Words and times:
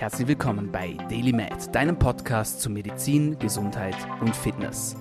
Herzlich 0.00 0.28
willkommen 0.28 0.72
bei 0.72 0.96
Daily 1.10 1.30
Med, 1.30 1.74
deinem 1.74 1.98
Podcast 1.98 2.62
zu 2.62 2.70
Medizin, 2.70 3.38
Gesundheit 3.38 3.94
und 4.22 4.34
Fitness. 4.34 4.96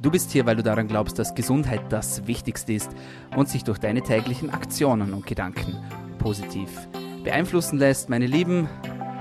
Du 0.00 0.10
bist 0.10 0.30
hier, 0.30 0.46
weil 0.46 0.56
du 0.56 0.62
daran 0.62 0.88
glaubst, 0.88 1.18
dass 1.18 1.34
Gesundheit 1.34 1.82
das 1.90 2.26
Wichtigste 2.26 2.72
ist 2.72 2.90
und 3.36 3.50
sich 3.50 3.64
durch 3.64 3.76
deine 3.76 4.00
täglichen 4.00 4.48
Aktionen 4.48 5.12
und 5.12 5.26
Gedanken 5.26 5.76
positiv 6.18 6.70
beeinflussen 7.22 7.78
lässt. 7.78 8.08
Meine 8.08 8.24
Lieben, 8.24 8.66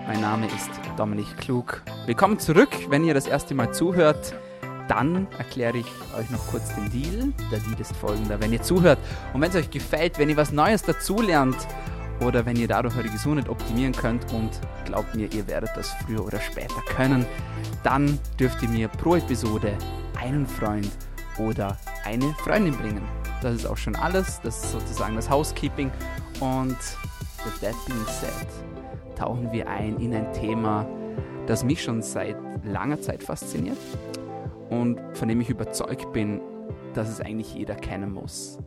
mein 0.08 0.22
Name 0.22 0.46
ist 0.46 0.70
Dominik 0.96 1.36
Klug. 1.36 1.82
Willkommen 2.06 2.40
zurück, 2.40 2.70
wenn 2.88 3.04
ihr 3.04 3.14
das 3.14 3.28
erste 3.28 3.54
Mal 3.56 3.74
zuhört. 3.74 4.34
Dann 4.88 5.28
erkläre 5.38 5.80
ich 5.80 5.88
euch 6.18 6.30
noch 6.30 6.48
kurz 6.48 6.74
den 6.76 6.90
Deal. 6.92 7.34
Der 7.52 7.60
Deal 7.60 7.78
ist 7.78 7.94
folgender. 7.94 8.40
Wenn 8.40 8.54
ihr 8.54 8.62
zuhört 8.62 9.00
und 9.34 9.42
wenn 9.42 9.50
es 9.50 9.56
euch 9.58 9.70
gefällt, 9.70 10.18
wenn 10.18 10.30
ihr 10.30 10.38
was 10.38 10.54
Neues 10.54 10.84
dazulernt 10.84 11.58
oder 12.22 12.46
wenn 12.46 12.56
ihr 12.56 12.68
dadurch 12.68 12.96
eure 12.98 13.10
Gesundheit 13.10 13.50
optimieren 13.50 13.94
könnt 13.94 14.32
und 14.34 14.50
glaubt 14.86 15.16
mir, 15.16 15.32
ihr 15.32 15.48
werdet 15.48 15.72
das 15.76 15.90
früher 16.06 16.26
oder 16.26 16.40
später 16.40 16.82
können, 16.88 17.26
dann 17.84 18.20
dürft 18.40 18.62
ihr 18.62 18.70
mir 18.70 18.88
pro 18.88 19.16
Episode 19.16 19.78
einen 20.20 20.46
Freund 20.46 20.90
oder 21.38 21.78
eine 22.06 22.34
Freundin 22.44 22.76
bringen. 22.76 23.04
Das 23.42 23.56
ist 23.56 23.66
auch 23.66 23.78
schon 23.78 23.96
alles. 23.96 24.42
Das 24.44 24.64
ist 24.64 24.72
sozusagen 24.74 25.16
das 25.16 25.30
Housekeeping. 25.30 25.92
Und 26.42 26.78
with 27.46 27.60
that 27.62 27.76
being 27.88 28.06
said, 28.08 28.48
tauchen 29.16 29.52
wir 29.52 29.68
ein 29.70 29.98
in 29.98 30.14
ein 30.14 30.32
Thema, 30.34 30.86
das 31.48 31.64
mich 31.64 31.82
schon 31.82 32.02
seit 32.02 32.36
langer 32.64 33.02
Zeit 33.02 33.24
fasziniert 33.24 33.78
und 34.70 35.00
von 35.14 35.28
dem 35.28 35.42
ich 35.42 35.50
überzeugt 35.50 36.12
bin, 36.14 36.42
dass 36.94 37.10
es 37.10 37.22
eigentlich 37.22 37.54
jeder 37.54 37.76
kennen 37.76 38.12
muss. 38.12 38.60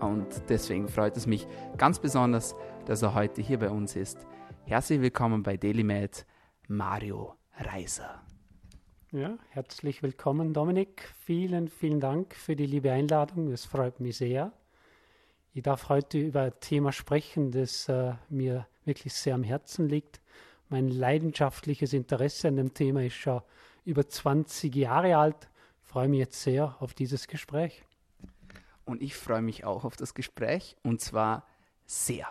Und 0.00 0.26
deswegen 0.48 0.88
freut 0.88 1.16
es 1.16 1.26
mich 1.26 1.46
ganz 1.76 1.98
besonders, 1.98 2.54
dass 2.90 3.02
er 3.02 3.14
heute 3.14 3.40
hier 3.40 3.60
bei 3.60 3.70
uns 3.70 3.94
ist. 3.94 4.26
Herzlich 4.64 5.00
willkommen 5.00 5.44
bei 5.44 5.56
DailyMed, 5.56 6.26
Mario 6.66 7.36
Reiser. 7.56 8.20
Ja, 9.12 9.38
herzlich 9.50 10.02
willkommen, 10.02 10.52
Dominik. 10.52 11.04
Vielen, 11.24 11.68
vielen 11.68 12.00
Dank 12.00 12.34
für 12.34 12.56
die 12.56 12.66
liebe 12.66 12.90
Einladung. 12.90 13.52
Es 13.52 13.64
freut 13.64 14.00
mich 14.00 14.16
sehr. 14.16 14.52
Ich 15.54 15.62
darf 15.62 15.88
heute 15.88 16.18
über 16.18 16.42
ein 16.42 16.52
Thema 16.58 16.90
sprechen, 16.90 17.52
das 17.52 17.88
äh, 17.88 18.14
mir 18.28 18.66
wirklich 18.84 19.14
sehr 19.14 19.36
am 19.36 19.44
Herzen 19.44 19.88
liegt. 19.88 20.20
Mein 20.68 20.88
leidenschaftliches 20.88 21.92
Interesse 21.92 22.48
an 22.48 22.56
dem 22.56 22.74
Thema 22.74 23.04
ist 23.04 23.14
schon 23.14 23.40
über 23.84 24.08
20 24.08 24.74
Jahre 24.74 25.16
alt. 25.16 25.48
Ich 25.84 25.88
freue 25.90 26.08
mich 26.08 26.18
jetzt 26.18 26.42
sehr 26.42 26.74
auf 26.80 26.94
dieses 26.94 27.28
Gespräch. 27.28 27.84
Und 28.84 29.00
ich 29.00 29.14
freue 29.14 29.42
mich 29.42 29.64
auch 29.64 29.84
auf 29.84 29.94
das 29.94 30.12
Gespräch 30.12 30.76
und 30.82 31.00
zwar 31.00 31.46
sehr. 31.86 32.26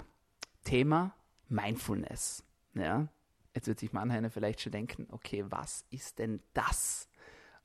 Thema 0.64 1.16
Mindfulness. 1.48 2.44
Ja? 2.74 3.08
Jetzt 3.54 3.68
wird 3.68 3.80
sich 3.80 3.94
mancher 3.94 4.30
vielleicht 4.30 4.62
schon 4.62 4.72
denken, 4.72 5.08
okay, 5.12 5.46
was 5.50 5.86
ist 5.90 6.20
denn 6.20 6.42
das? 6.54 7.10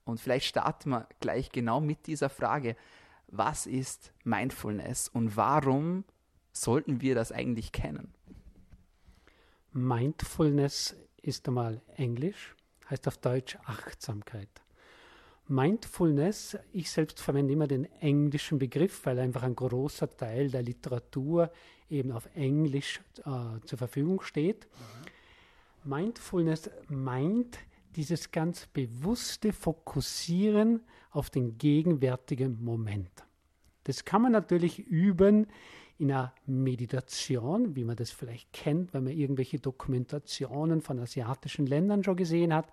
Und 0.04 0.20
vielleicht 0.20 0.46
starten 0.46 0.90
wir 0.90 1.08
gleich 1.20 1.50
genau 1.50 1.80
mit 1.80 2.06
dieser 2.06 2.28
Frage, 2.28 2.76
was 3.28 3.66
ist 3.66 4.12
Mindfulness 4.24 5.08
und 5.08 5.36
warum 5.36 6.04
sollten 6.52 7.00
wir 7.00 7.14
das 7.14 7.32
eigentlich 7.32 7.72
kennen? 7.72 8.14
Mindfulness 9.72 10.94
ist 11.20 11.48
einmal 11.48 11.82
Englisch, 11.96 12.54
heißt 12.90 13.08
auf 13.08 13.18
Deutsch 13.18 13.56
Achtsamkeit. 13.64 14.62
Mindfulness, 15.46 16.56
ich 16.72 16.90
selbst 16.90 17.20
verwende 17.20 17.52
immer 17.52 17.66
den 17.66 17.84
englischen 18.00 18.58
Begriff, 18.58 19.04
weil 19.04 19.18
einfach 19.18 19.42
ein 19.42 19.56
großer 19.56 20.08
Teil 20.16 20.50
der 20.50 20.62
Literatur 20.62 21.50
eben 21.90 22.12
auf 22.12 22.28
Englisch 22.34 23.00
äh, 23.18 23.60
zur 23.64 23.78
Verfügung 23.78 24.20
steht. 24.22 24.66
Mhm. 25.84 25.90
Mindfulness 25.90 26.70
meint 26.88 27.58
dieses 27.96 28.30
ganz 28.30 28.66
bewusste 28.66 29.52
Fokussieren 29.52 30.80
auf 31.10 31.30
den 31.30 31.58
gegenwärtigen 31.58 32.62
Moment. 32.64 33.10
Das 33.84 34.04
kann 34.04 34.22
man 34.22 34.32
natürlich 34.32 34.78
üben 34.78 35.46
in 35.98 36.10
einer 36.10 36.34
Meditation, 36.46 37.76
wie 37.76 37.84
man 37.84 37.96
das 37.96 38.10
vielleicht 38.10 38.52
kennt, 38.52 38.94
wenn 38.94 39.04
man 39.04 39.12
irgendwelche 39.12 39.60
Dokumentationen 39.60 40.80
von 40.80 40.98
asiatischen 40.98 41.66
Ländern 41.66 42.02
schon 42.02 42.16
gesehen 42.16 42.52
hat. 42.52 42.72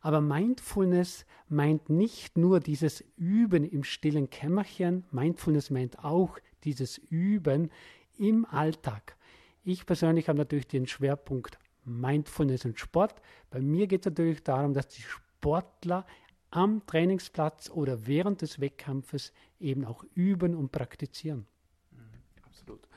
Aber 0.00 0.20
Mindfulness 0.20 1.26
meint 1.48 1.90
nicht 1.90 2.36
nur 2.38 2.60
dieses 2.60 3.04
Üben 3.16 3.64
im 3.64 3.84
stillen 3.84 4.30
Kämmerchen, 4.30 5.04
Mindfulness 5.10 5.70
meint 5.70 6.02
auch 6.02 6.38
dieses 6.64 6.98
Üben 6.98 7.70
im 8.18 8.44
Alltag. 8.44 9.16
Ich 9.64 9.86
persönlich 9.86 10.28
habe 10.28 10.38
natürlich 10.38 10.66
den 10.66 10.86
Schwerpunkt 10.86 11.58
Mindfulness 11.84 12.64
und 12.64 12.78
Sport. 12.78 13.20
Bei 13.50 13.60
mir 13.60 13.86
geht 13.86 14.02
es 14.02 14.10
natürlich 14.10 14.42
darum, 14.42 14.74
dass 14.74 14.88
die 14.88 15.02
Sportler 15.02 16.06
am 16.50 16.84
Trainingsplatz 16.86 17.70
oder 17.70 18.06
während 18.06 18.42
des 18.42 18.60
Wettkampfes 18.60 19.32
eben 19.58 19.84
auch 19.84 20.04
üben 20.14 20.54
und 20.54 20.70
praktizieren. 20.70 21.46
Mhm, 21.90 22.22
absolut. 22.44 22.88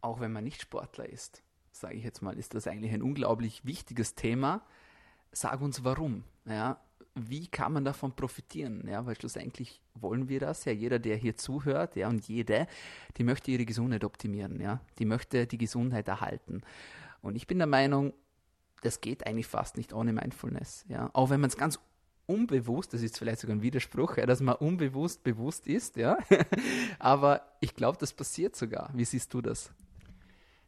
Auch 0.00 0.20
wenn 0.20 0.32
man 0.32 0.44
nicht 0.44 0.62
Sportler 0.62 1.08
ist, 1.08 1.42
sage 1.72 1.96
ich 1.96 2.04
jetzt 2.04 2.22
mal, 2.22 2.38
ist 2.38 2.54
das 2.54 2.66
eigentlich 2.66 2.92
ein 2.92 3.02
unglaublich 3.02 3.64
wichtiges 3.64 4.14
Thema. 4.14 4.64
Sag 5.32 5.60
uns 5.60 5.84
warum. 5.84 6.24
Ja? 6.46 6.80
Wie 7.14 7.46
kann 7.46 7.72
man 7.72 7.84
davon 7.84 8.16
profitieren? 8.16 8.86
Ja, 8.88 9.06
weil 9.06 9.14
schlussendlich 9.16 9.80
wollen 9.94 10.28
wir 10.28 10.40
das 10.40 10.64
ja. 10.64 10.72
Jeder, 10.72 10.98
der 10.98 11.16
hier 11.16 11.36
zuhört, 11.36 11.94
ja, 11.94 12.08
und 12.08 12.26
jede, 12.26 12.66
die 13.16 13.24
möchte 13.24 13.52
ihre 13.52 13.64
Gesundheit 13.64 14.04
optimieren, 14.04 14.60
ja. 14.60 14.80
Die 14.98 15.04
möchte 15.04 15.46
die 15.46 15.58
Gesundheit 15.58 16.08
erhalten. 16.08 16.62
Und 17.22 17.36
ich 17.36 17.46
bin 17.46 17.58
der 17.58 17.68
Meinung, 17.68 18.12
das 18.82 19.00
geht 19.00 19.26
eigentlich 19.26 19.46
fast 19.46 19.76
nicht 19.76 19.92
ohne 19.92 20.12
Mindfulness, 20.12 20.84
ja. 20.88 21.10
Auch 21.12 21.30
wenn 21.30 21.40
man 21.40 21.50
es 21.50 21.56
ganz 21.56 21.78
unbewusst, 22.26 22.92
das 22.94 23.02
ist 23.02 23.18
vielleicht 23.18 23.40
sogar 23.40 23.56
ein 23.56 23.62
Widerspruch, 23.62 24.16
ja, 24.16 24.26
dass 24.26 24.40
man 24.40 24.56
unbewusst 24.56 25.22
bewusst 25.22 25.66
ist, 25.68 25.96
ja. 25.96 26.18
Aber 26.98 27.42
ich 27.60 27.76
glaube, 27.76 27.98
das 27.98 28.12
passiert 28.12 28.56
sogar. 28.56 28.90
Wie 28.92 29.04
siehst 29.04 29.32
du 29.34 29.40
das? 29.40 29.72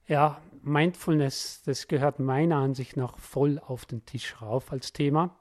Ja, 0.07 0.41
Mindfulness, 0.63 1.63
das 1.65 1.89
gehört 1.89 2.21
meiner 2.21 2.57
Ansicht 2.57 2.97
nach 2.97 3.19
voll 3.19 3.59
auf 3.59 3.87
den 3.87 4.05
Tisch 4.07 4.41
rauf 4.41 4.71
als 4.71 4.93
Thema. 4.93 5.37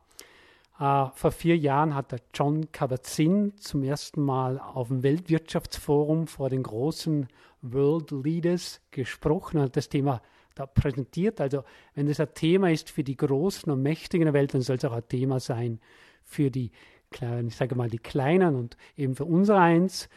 Uh, 0.77 1.09
vor 1.13 1.31
vier 1.31 1.55
Jahren 1.57 1.95
hat 1.95 2.11
der 2.11 2.19
John 2.33 2.69
Kabat-Zinn 2.69 3.53
zum 3.57 3.81
ersten 3.83 4.21
Mal 4.21 4.59
auf 4.59 4.89
dem 4.89 5.03
Weltwirtschaftsforum 5.03 6.27
vor 6.27 6.49
den 6.49 6.63
großen 6.63 7.27
World 7.61 8.11
Leaders 8.11 8.81
gesprochen 8.91 9.57
und 9.57 9.63
hat 9.63 9.77
das 9.77 9.87
Thema 9.87 10.21
da 10.53 10.65
präsentiert. 10.65 11.39
Also 11.39 11.63
wenn 11.93 12.07
das 12.07 12.19
ein 12.19 12.33
Thema 12.33 12.71
ist 12.71 12.89
für 12.89 13.05
die 13.05 13.15
Großen 13.15 13.71
und 13.71 13.83
Mächtigen 13.83 14.25
der 14.25 14.33
Welt, 14.33 14.53
dann 14.53 14.61
soll 14.61 14.75
es 14.75 14.83
auch 14.83 14.91
ein 14.91 15.07
Thema 15.07 15.39
sein 15.39 15.79
für 16.25 16.51
die 16.51 16.71
kleinen, 17.09 17.47
ich 17.47 17.55
sage 17.55 17.75
mal 17.75 17.89
die 17.89 17.99
Kleinen 17.99 18.55
und 18.55 18.75
eben 18.97 19.15
für 19.15 19.25
unser 19.25 19.57
eins. 19.57 20.09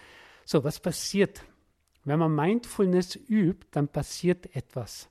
So, 0.45 0.65
was 0.65 0.81
passiert? 0.81 1.45
Wenn 2.05 2.19
man 2.19 2.35
Mindfulness 2.35 3.15
übt, 3.15 3.69
dann 3.71 3.87
passiert 3.87 4.57
etwas. 4.57 5.09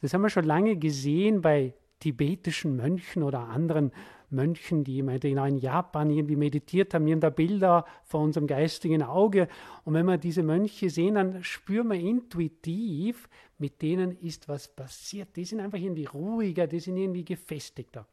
Das 0.00 0.12
haben 0.14 0.22
wir 0.22 0.30
schon 0.30 0.46
lange 0.46 0.76
gesehen 0.76 1.42
bei 1.42 1.74
tibetischen 2.00 2.74
Mönchen 2.74 3.22
oder 3.22 3.48
anderen 3.48 3.92
Mönchen, 4.32 4.84
die 4.84 4.98
in 4.98 5.58
Japan 5.58 6.10
irgendwie 6.10 6.36
meditiert 6.36 6.94
haben. 6.94 7.08
Haben 7.08 7.20
da 7.20 7.30
Bilder 7.30 7.84
vor 8.04 8.20
unserem 8.20 8.46
geistigen 8.46 9.02
Auge. 9.02 9.48
Und 9.84 9.94
wenn 9.94 10.06
wir 10.06 10.18
diese 10.18 10.42
Mönche 10.42 10.90
sehen, 10.90 11.14
dann 11.14 11.44
spüren 11.44 11.88
wir 11.88 12.00
intuitiv, 12.00 13.28
mit 13.58 13.80
denen 13.82 14.18
ist 14.18 14.48
was 14.48 14.68
passiert. 14.68 15.36
Die 15.36 15.44
sind 15.44 15.60
einfach 15.60 15.78
irgendwie 15.78 16.06
ruhiger, 16.06 16.66
die 16.66 16.80
sind 16.80 16.96
irgendwie 16.96 17.24
gefestigter. 17.24 18.06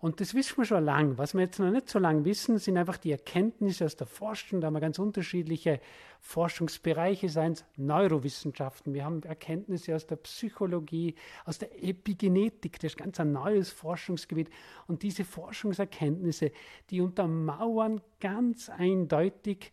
Und 0.00 0.22
das 0.22 0.32
wissen 0.32 0.56
wir 0.56 0.64
schon 0.64 0.82
lang. 0.82 1.18
Was 1.18 1.34
wir 1.34 1.42
jetzt 1.42 1.58
noch 1.58 1.70
nicht 1.70 1.90
so 1.90 1.98
lange 1.98 2.24
wissen, 2.24 2.58
sind 2.58 2.78
einfach 2.78 2.96
die 2.96 3.12
Erkenntnisse 3.12 3.84
aus 3.84 3.96
der 3.96 4.06
Forschung. 4.06 4.62
Da 4.62 4.66
haben 4.66 4.74
wir 4.74 4.80
ganz 4.80 4.98
unterschiedliche 4.98 5.78
Forschungsbereiche, 6.20 7.28
seien 7.28 7.52
es 7.52 7.66
Neurowissenschaften. 7.76 8.94
Wir 8.94 9.04
haben 9.04 9.22
Erkenntnisse 9.24 9.94
aus 9.94 10.06
der 10.06 10.16
Psychologie, 10.16 11.16
aus 11.44 11.58
der 11.58 11.84
Epigenetik. 11.84 12.80
Das 12.80 12.92
ist 12.92 12.96
ganz 12.96 13.20
ein 13.20 13.32
neues 13.32 13.68
Forschungsgebiet. 13.68 14.48
Und 14.86 15.02
diese 15.02 15.24
Forschungserkenntnisse, 15.24 16.50
die 16.88 17.02
untermauern 17.02 18.00
ganz 18.20 18.70
eindeutig 18.70 19.70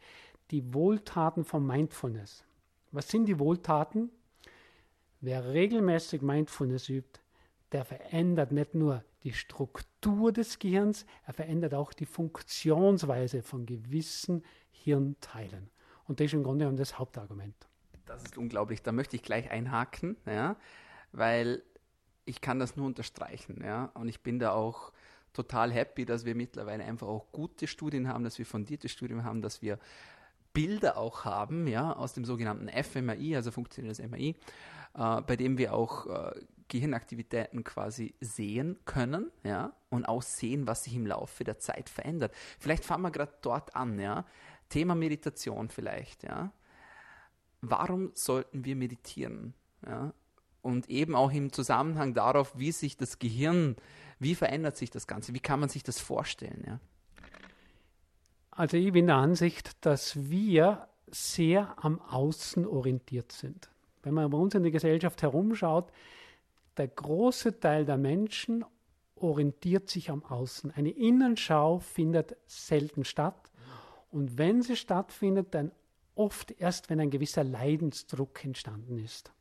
die 0.52 0.74
Wohltaten 0.74 1.46
von 1.46 1.66
Mindfulness. 1.66 2.44
Was 2.92 3.08
sind 3.08 3.28
die 3.28 3.40
Wohltaten? 3.40 4.12
Wer 5.22 5.54
regelmäßig 5.54 6.22
Mindfulness 6.22 6.90
übt, 6.90 7.22
der 7.72 7.86
verändert 7.86 8.52
nicht 8.52 8.76
nur 8.76 9.04
die 9.24 9.34
Struktur 9.34 10.32
des 10.32 10.60
Gehirns, 10.60 11.06
er 11.26 11.34
verändert 11.34 11.74
auch 11.74 11.94
die 11.94 12.06
Funktionsweise 12.06 13.42
von 13.42 13.66
gewissen 13.66 14.44
Hirnteilen. 14.72 15.70
Und 16.06 16.20
das 16.20 16.28
ist 16.28 16.34
im 16.34 16.44
Grunde 16.44 16.64
genommen 16.64 16.78
das 16.78 16.98
Hauptargument. 16.98 17.56
Das 18.06 18.24
ist 18.24 18.38
unglaublich. 18.38 18.82
Da 18.82 18.92
möchte 18.94 19.18
ich 19.18 19.24
gleich 19.24 19.52
einhaken, 19.52 20.16
ja, 20.26 20.56
weil 21.12 21.62
ich 22.26 22.40
kann 22.42 22.60
das 22.60 22.76
nur 22.78 22.86
unterstreichen. 22.86 23.62
Ja, 23.64 23.92
und 23.96 24.08
ich 24.08 24.22
bin 24.22 24.40
da 24.40 24.52
auch 24.52 24.94
total 25.34 25.72
happy, 25.72 26.06
dass 26.06 26.26
wir 26.26 26.36
mittlerweile 26.36 26.84
einfach 26.84 27.08
auch 27.08 27.32
gute 27.32 27.68
Studien 27.68 28.08
haben, 28.08 28.24
dass 28.24 28.38
wir 28.38 28.46
fundierte 28.46 28.90
Studien 28.90 29.24
haben, 29.24 29.42
dass 29.42 29.62
wir 29.62 29.78
Bilder 30.54 30.98
auch 30.98 31.26
haben, 31.26 31.68
ja, 31.68 31.94
aus 31.94 32.14
dem 32.14 32.26
sogenannten 32.26 32.70
fMRI, 32.70 33.36
also 33.36 33.52
funktionierendes 33.52 34.00
MRI, 34.10 34.36
äh, 34.96 35.22
bei 35.22 35.36
dem 35.36 35.58
wir 35.58 35.74
auch 35.74 36.08
äh, 36.08 36.42
Gehirnaktivitäten 36.68 37.64
quasi 37.64 38.16
sehen 38.20 38.78
können, 38.86 39.32
ja, 39.44 39.74
und 39.90 40.06
auch 40.06 40.22
sehen, 40.22 40.68
was 40.68 40.84
sich 40.84 40.96
im 40.96 41.06
Laufe 41.06 41.44
der 41.44 41.60
Zeit 41.60 41.90
verändert. 41.90 42.34
Vielleicht 42.60 42.84
fangen 42.84 43.04
wir 43.04 43.12
gerade 43.12 43.34
dort 43.42 43.76
an, 43.76 44.00
ja. 44.00 44.26
Thema 44.70 44.96
Meditation 44.96 45.70
vielleicht, 45.70 46.24
ja. 46.24 46.52
Warum 47.62 48.12
sollten 48.14 48.66
wir 48.66 48.76
meditieren, 48.76 49.54
ja? 49.86 50.14
Und 50.62 50.90
eben 50.90 51.16
auch 51.16 51.32
im 51.32 51.54
Zusammenhang 51.54 52.14
darauf, 52.14 52.58
wie 52.58 52.74
sich 52.74 52.98
das 52.98 53.20
Gehirn, 53.20 53.78
wie 54.20 54.36
verändert 54.36 54.76
sich 54.76 54.90
das 54.90 55.08
Ganze, 55.08 55.34
wie 55.34 55.40
kann 55.40 55.60
man 55.60 55.70
sich 55.70 55.84
das 55.84 56.00
vorstellen, 56.00 56.64
ja? 56.68 56.80
Also 58.52 58.76
ich 58.76 58.92
bin 58.92 59.06
der 59.06 59.18
Ansicht, 59.18 59.86
dass 59.86 60.30
wir 60.30 60.88
sehr 61.10 61.76
am 61.84 62.02
Außen 62.02 62.66
orientiert 62.66 63.32
sind. 63.32 63.70
Wenn 64.02 64.16
man 64.16 64.30
bei 64.32 64.38
uns 64.38 64.56
in 64.56 64.64
der 64.64 64.72
Gesellschaft 64.72 65.22
herumschaut, 65.22 65.92
der 66.78 66.88
große 66.88 67.60
Teil 67.60 67.86
der 67.86 67.98
Menschen 67.98 68.66
orientiert 69.16 69.90
sich 69.90 70.10
am 70.10 70.24
Außen. 70.24 70.72
Eine 70.72 70.92
Innenschau 70.92 71.80
findet 71.80 72.38
selten 72.46 73.04
statt. 73.04 73.52
Und 74.10 74.38
wenn 74.38 74.62
sie 74.62 74.76
stattfindet, 74.76 75.54
dann 75.54 75.72
oft 76.16 76.52
erst, 76.52 76.90
wenn 76.90 77.00
ein 77.00 77.10
gewisser 77.10 77.44
Leidensdruck 77.44 78.44
entstanden 78.44 78.98
ist. 78.98 79.32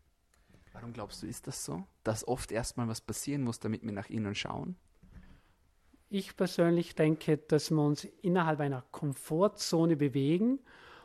Warum 0.72 0.92
glaubst 0.92 1.22
du, 1.22 1.26
ist 1.26 1.46
das 1.46 1.64
so? 1.64 1.84
Dass 2.04 2.26
oft 2.28 2.52
erstmal 2.52 2.88
was 2.88 3.00
passieren 3.00 3.42
muss, 3.42 3.60
damit 3.60 3.82
wir 3.82 3.92
nach 3.92 4.10
innen 4.10 4.34
schauen? 4.34 4.76
Ich 6.08 6.36
persönlich 6.36 6.94
denke, 6.94 7.38
dass 7.38 7.70
wir 7.70 7.82
uns 7.82 8.04
innerhalb 8.04 8.60
einer 8.60 8.84
Komfortzone 8.92 9.96
bewegen 9.96 10.60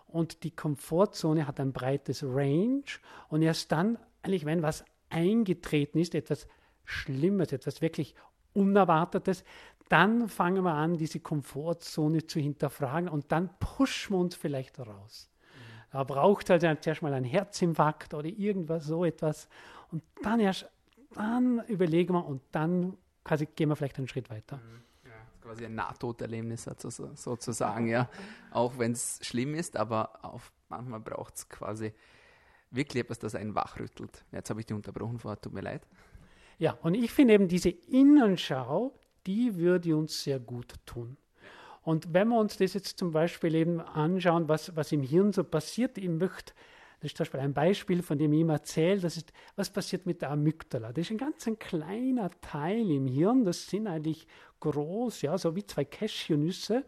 und 0.07 0.43
die 0.43 0.51
Komfortzone 0.51 1.47
hat 1.47 1.59
ein 1.59 1.73
breites 1.73 2.23
Range 2.23 2.83
und 3.29 3.41
erst 3.41 3.71
dann, 3.71 3.97
eigentlich 4.21 4.45
wenn 4.45 4.61
was 4.61 4.83
eingetreten 5.11 5.99
ist, 5.99 6.15
etwas 6.15 6.47
Schlimmes, 6.85 7.51
etwas 7.51 7.81
wirklich 7.81 8.15
Unerwartetes, 8.53 9.43
dann 9.89 10.29
fangen 10.29 10.63
wir 10.63 10.73
an, 10.73 10.97
diese 10.97 11.19
Komfortzone 11.19 12.25
zu 12.25 12.39
hinterfragen 12.39 13.09
und 13.09 13.31
dann 13.31 13.49
pushen 13.59 14.15
wir 14.15 14.19
uns 14.19 14.35
vielleicht 14.35 14.79
raus. 14.79 15.29
Da 15.91 16.05
braucht 16.05 16.49
es 16.49 16.63
halt 16.63 16.83
zuerst 16.83 17.01
mal 17.01 17.13
einen 17.13 17.25
Herzinfarkt 17.25 18.13
oder 18.13 18.29
irgendwas, 18.29 18.85
so 18.85 19.03
etwas. 19.03 19.49
Und 19.91 20.01
dann 20.21 20.39
erst, 20.39 20.69
dann 21.13 21.61
überlegen 21.67 22.13
wir 22.13 22.25
und 22.25 22.41
dann 22.53 22.97
quasi 23.25 23.45
gehen 23.45 23.67
wir 23.67 23.75
vielleicht 23.75 23.97
einen 23.97 24.07
Schritt 24.07 24.29
weiter. 24.29 24.57
Mhm. 24.57 24.83
Ja, 25.05 25.11
quasi 25.41 25.65
ein 25.65 25.75
Nahtoderlebnis 25.75 26.69
sozusagen, 27.15 27.87
ja. 27.87 28.09
Auch 28.51 28.77
wenn 28.77 28.93
es 28.93 29.19
schlimm 29.21 29.53
ist, 29.55 29.75
aber 29.75 30.23
auf, 30.23 30.53
manchmal 30.69 31.01
braucht 31.01 31.35
es 31.35 31.49
quasi 31.49 31.93
wirklich 32.71 33.03
etwas, 33.03 33.19
das 33.19 33.35
einen 33.35 33.53
wachrüttelt. 33.55 34.25
Jetzt 34.31 34.49
habe 34.49 34.59
ich 34.59 34.65
dich 34.65 34.75
unterbrochen 34.75 35.19
vorher, 35.19 35.39
tut 35.39 35.53
mir 35.53 35.61
leid. 35.61 35.85
Ja, 36.57 36.77
und 36.81 36.95
ich 36.95 37.11
finde 37.11 37.33
eben 37.33 37.47
diese 37.47 37.69
Innenschau, 37.69 38.93
die 39.25 39.57
würde 39.57 39.95
uns 39.95 40.23
sehr 40.23 40.39
gut 40.39 40.73
tun. 40.85 41.17
Und 41.83 42.13
wenn 42.13 42.27
wir 42.29 42.39
uns 42.39 42.57
das 42.57 42.73
jetzt 42.73 42.99
zum 42.99 43.11
Beispiel 43.11 43.55
eben 43.55 43.81
anschauen, 43.81 44.47
was, 44.47 44.75
was 44.75 44.91
im 44.91 45.01
Hirn 45.01 45.33
so 45.33 45.43
passiert, 45.43 45.97
ich 45.97 46.09
möchte, 46.09 46.53
das 46.99 47.09
ist 47.09 47.17
zum 47.17 47.23
Beispiel 47.23 47.39
ein 47.39 47.53
Beispiel, 47.53 48.03
von 48.03 48.19
dem 48.19 48.31
ich 48.33 48.41
ihm 48.41 48.49
erzähle, 48.49 49.01
das 49.01 49.17
ist, 49.17 49.33
was 49.55 49.71
passiert 49.71 50.05
mit 50.05 50.21
der 50.21 50.29
Amygdala. 50.29 50.93
Das 50.93 51.05
ist 51.05 51.11
ein 51.11 51.17
ganz 51.17 51.47
ein 51.47 51.57
kleiner 51.57 52.29
Teil 52.41 52.91
im 52.91 53.07
Hirn, 53.07 53.43
das 53.43 53.65
sind 53.65 53.87
eigentlich 53.87 54.27
groß, 54.59 55.23
ja, 55.23 55.37
so 55.39 55.55
wie 55.55 55.65
zwei 55.65 55.85
Cashewnüsse. 55.85 56.85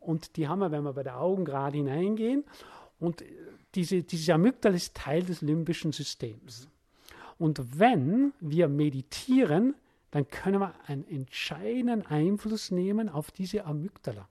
Und 0.00 0.36
die 0.36 0.48
haben 0.48 0.60
wir, 0.60 0.70
wenn 0.70 0.84
wir 0.84 0.94
bei 0.94 1.02
der 1.02 1.20
Augen 1.20 1.44
gerade 1.44 1.76
hineingehen. 1.76 2.44
Und 2.98 3.22
diese, 3.74 4.02
diese 4.02 4.34
Amygdala 4.34 4.76
ist 4.76 4.94
Teil 4.94 5.22
des 5.22 5.42
limbischen 5.42 5.92
Systems. 5.92 6.68
Und 7.38 7.78
wenn 7.78 8.32
wir 8.40 8.68
meditieren, 8.68 9.74
dann 10.10 10.28
können 10.28 10.60
wir 10.60 10.74
einen 10.86 11.06
entscheidenden 11.08 12.06
Einfluss 12.06 12.70
nehmen 12.70 13.08
auf 13.08 13.32
diese 13.32 13.64
Amygdala. 13.64 14.28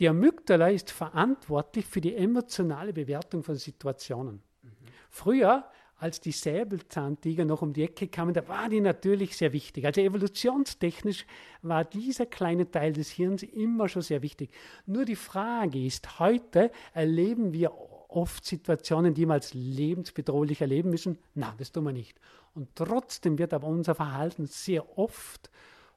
Die 0.00 0.08
Amygdala 0.08 0.70
ist 0.70 0.90
verantwortlich 0.90 1.86
für 1.86 2.00
die 2.00 2.16
emotionale 2.16 2.92
Bewertung 2.92 3.44
von 3.44 3.54
Situationen. 3.54 4.42
Mhm. 4.62 4.70
Früher, 5.08 5.70
als 6.04 6.20
die 6.20 6.32
Säbelzahntiger 6.32 7.46
noch 7.46 7.62
um 7.62 7.72
die 7.72 7.82
Ecke 7.82 8.08
kamen, 8.08 8.34
da 8.34 8.46
war 8.46 8.68
die 8.68 8.82
natürlich 8.82 9.38
sehr 9.38 9.54
wichtig. 9.54 9.86
Also 9.86 10.02
evolutionstechnisch 10.02 11.24
war 11.62 11.82
dieser 11.82 12.26
kleine 12.26 12.70
Teil 12.70 12.92
des 12.92 13.08
Hirns 13.08 13.42
immer 13.42 13.88
schon 13.88 14.02
sehr 14.02 14.20
wichtig. 14.20 14.50
Nur 14.84 15.06
die 15.06 15.16
Frage 15.16 15.82
ist, 15.82 16.18
heute 16.18 16.70
erleben 16.92 17.54
wir 17.54 17.72
oft 18.08 18.44
Situationen, 18.44 19.14
die 19.14 19.24
wir 19.24 19.32
als 19.32 19.54
lebensbedrohlich 19.54 20.60
erleben 20.60 20.90
müssen. 20.90 21.18
Na, 21.34 21.54
das 21.56 21.72
tun 21.72 21.84
wir 21.84 21.92
nicht. 21.92 22.20
Und 22.54 22.68
trotzdem 22.74 23.38
wird 23.38 23.54
aber 23.54 23.66
unser 23.66 23.94
Verhalten 23.94 24.44
sehr 24.44 24.98
oft 24.98 25.50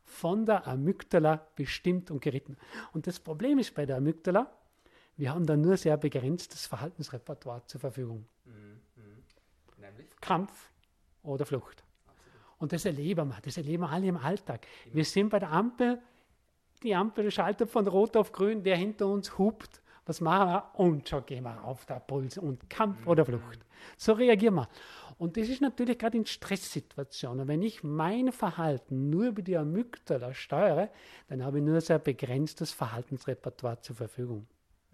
von 0.05 0.45
der 0.45 0.69
Amygdala 0.69 1.45
bestimmt 1.57 2.11
und 2.11 2.21
geritten. 2.21 2.55
Und 2.93 3.07
das 3.07 3.19
Problem 3.19 3.59
ist 3.59 3.75
bei 3.75 3.85
der 3.85 3.97
Amygdala, 3.97 4.49
wir 5.17 5.33
haben 5.33 5.45
da 5.45 5.57
nur 5.57 5.75
sehr 5.75 5.97
begrenztes 5.97 6.65
Verhaltensrepertoire 6.65 7.65
zur 7.65 7.81
Verfügung. 7.81 8.25
Mhm. 9.97 10.21
Kampf 10.21 10.71
oder 11.23 11.45
Flucht. 11.45 11.83
Und 12.57 12.73
das 12.73 12.85
erleben 12.85 13.29
wir, 13.29 13.37
das 13.41 13.57
erleben 13.57 13.83
wir 13.83 13.89
alle 13.89 14.07
im 14.07 14.17
Alltag. 14.17 14.65
Wir 14.91 15.05
sind 15.05 15.29
bei 15.29 15.39
der 15.39 15.51
Ampel, 15.51 16.01
die 16.83 16.95
Ampel 16.95 17.29
schaltet 17.31 17.69
von 17.69 17.87
Rot 17.87 18.17
auf 18.17 18.31
Grün, 18.31 18.63
der 18.63 18.77
hinter 18.77 19.07
uns 19.07 19.37
hupt. 19.37 19.81
Was 20.05 20.21
machen 20.21 20.49
wir? 20.49 20.71
Und 20.75 21.09
schon 21.09 21.25
gehen 21.25 21.43
wir 21.43 21.63
auf 21.63 21.85
der 21.85 21.99
Puls 21.99 22.37
und 22.37 22.69
Kampf 22.69 23.05
oder 23.05 23.25
Flucht. 23.25 23.59
So 23.97 24.13
reagieren 24.13 24.55
wir. 24.55 24.69
Und 25.17 25.35
das 25.35 25.49
ist 25.49 25.61
natürlich 25.61 25.97
gerade 25.97 26.17
in 26.17 26.25
Stresssituationen. 26.25 27.47
Wenn 27.47 27.61
ich 27.61 27.83
mein 27.83 28.31
Verhalten 28.31 29.09
nur 29.09 29.27
über 29.27 29.41
die 29.41 29.57
Amygdala 29.57 30.33
steuere, 30.33 30.89
dann 31.27 31.43
habe 31.43 31.57
ich 31.57 31.63
nur 31.63 31.81
sehr 31.81 31.99
begrenztes 31.99 32.71
Verhaltensrepertoire 32.71 33.81
zur 33.81 33.95
Verfügung. 33.95 34.47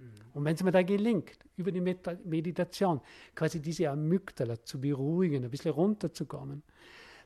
Mhm. 0.04 0.10
Und 0.34 0.46
wenn 0.46 0.56
es 0.56 0.64
mir 0.64 0.72
da 0.72 0.82
gelingt, 0.82 1.38
über 1.56 1.72
die 1.72 1.82
Meditation 1.82 3.02
quasi 3.36 3.62
diese 3.62 3.90
Amygdala 3.90 4.64
zu 4.64 4.80
beruhigen, 4.80 5.44
ein 5.44 5.50
bisschen 5.50 5.72
runterzukommen, 5.72 6.64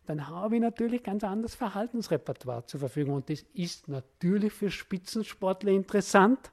dann 0.06 0.28
habe 0.28 0.56
ich 0.56 0.62
natürlich 0.62 1.04
ganz 1.04 1.24
anderes 1.24 1.56
Verhaltensrepertoire 1.56 2.66
zur 2.66 2.80
Verfügung. 2.80 3.16
Und 3.16 3.30
das 3.30 3.46
ist 3.54 3.88
natürlich 3.88 4.54
für 4.54 4.72
Spitzensportler 4.72 5.72
interessant, 5.72 6.52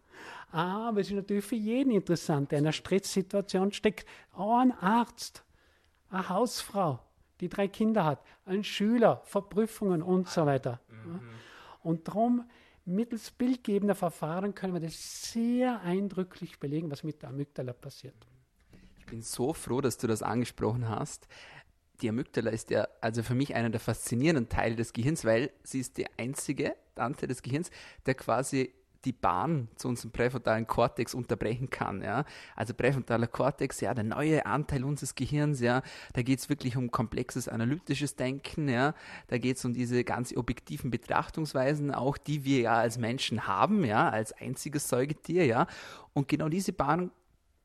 aber 0.50 1.00
es 1.00 1.08
ist 1.08 1.16
natürlich 1.16 1.44
für 1.44 1.56
jeden 1.56 1.90
interessant, 1.90 2.50
der 2.50 2.58
in 2.58 2.64
einer 2.64 2.72
Stresssituation 2.72 3.72
steckt. 3.72 4.06
Oh, 4.36 4.56
ein 4.56 4.72
Arzt, 4.72 5.44
eine 6.10 6.28
Hausfrau, 6.28 7.00
die 7.40 7.48
drei 7.48 7.68
Kinder 7.68 8.04
hat, 8.04 8.20
ein 8.44 8.64
Schüler, 8.64 9.22
Verprüfungen 9.24 10.02
und 10.02 10.28
so 10.28 10.46
weiter. 10.46 10.80
Mhm. 10.88 11.20
Und 11.82 12.08
darum, 12.08 12.44
mittels 12.86 13.30
bildgebender 13.30 13.94
Verfahren 13.94 14.54
können 14.54 14.74
wir 14.74 14.80
das 14.80 15.32
sehr 15.32 15.80
eindrücklich 15.80 16.58
belegen, 16.58 16.90
was 16.90 17.02
mit 17.02 17.22
der 17.22 17.30
Amygdala 17.30 17.72
passiert. 17.72 18.16
Ich 18.98 19.06
bin 19.06 19.22
so 19.22 19.52
froh, 19.52 19.80
dass 19.80 19.98
du 19.98 20.06
das 20.06 20.22
angesprochen 20.22 20.88
hast. 20.88 21.28
Die 22.00 22.08
Amygdala 22.08 22.50
ist 22.50 22.70
ja 22.70 22.88
also 23.00 23.22
für 23.22 23.34
mich 23.34 23.54
einer 23.54 23.70
der 23.70 23.80
faszinierenden 23.80 24.48
Teile 24.48 24.76
des 24.76 24.92
Gehirns, 24.92 25.24
weil 25.24 25.52
sie 25.62 25.80
ist 25.80 25.96
der 25.98 26.08
einzige 26.16 26.74
Anteil 26.96 27.28
des 27.28 27.42
Gehirns, 27.42 27.70
der 28.06 28.14
quasi 28.14 28.74
die 29.04 29.12
Bahn 29.12 29.68
zu 29.76 29.88
unserem 29.88 30.10
präfrontalen 30.10 30.66
Kortex 30.66 31.14
unterbrechen 31.14 31.70
kann. 31.70 32.02
Ja? 32.02 32.24
Also 32.56 32.74
präfrontaler 32.74 33.26
Kortex, 33.26 33.80
ja, 33.80 33.94
der 33.94 34.04
neue 34.04 34.46
Anteil 34.46 34.84
unseres 34.84 35.14
Gehirns, 35.14 35.60
ja, 35.60 35.82
da 36.12 36.22
geht 36.22 36.38
es 36.38 36.48
wirklich 36.48 36.76
um 36.76 36.90
komplexes 36.90 37.48
analytisches 37.48 38.16
Denken, 38.16 38.68
ja, 38.68 38.94
da 39.28 39.38
geht 39.38 39.56
es 39.56 39.64
um 39.64 39.72
diese 39.72 40.04
ganz 40.04 40.36
objektiven 40.36 40.90
Betrachtungsweisen, 40.90 41.94
auch 41.94 42.18
die 42.18 42.44
wir 42.44 42.60
ja 42.60 42.74
als 42.74 42.98
Menschen 42.98 43.46
haben, 43.46 43.84
ja, 43.84 44.08
als 44.08 44.32
einziges 44.32 44.88
Säugetier, 44.88 45.44
ja. 45.46 45.66
Und 46.12 46.28
genau 46.28 46.48
diese 46.48 46.72
Bahn 46.72 47.10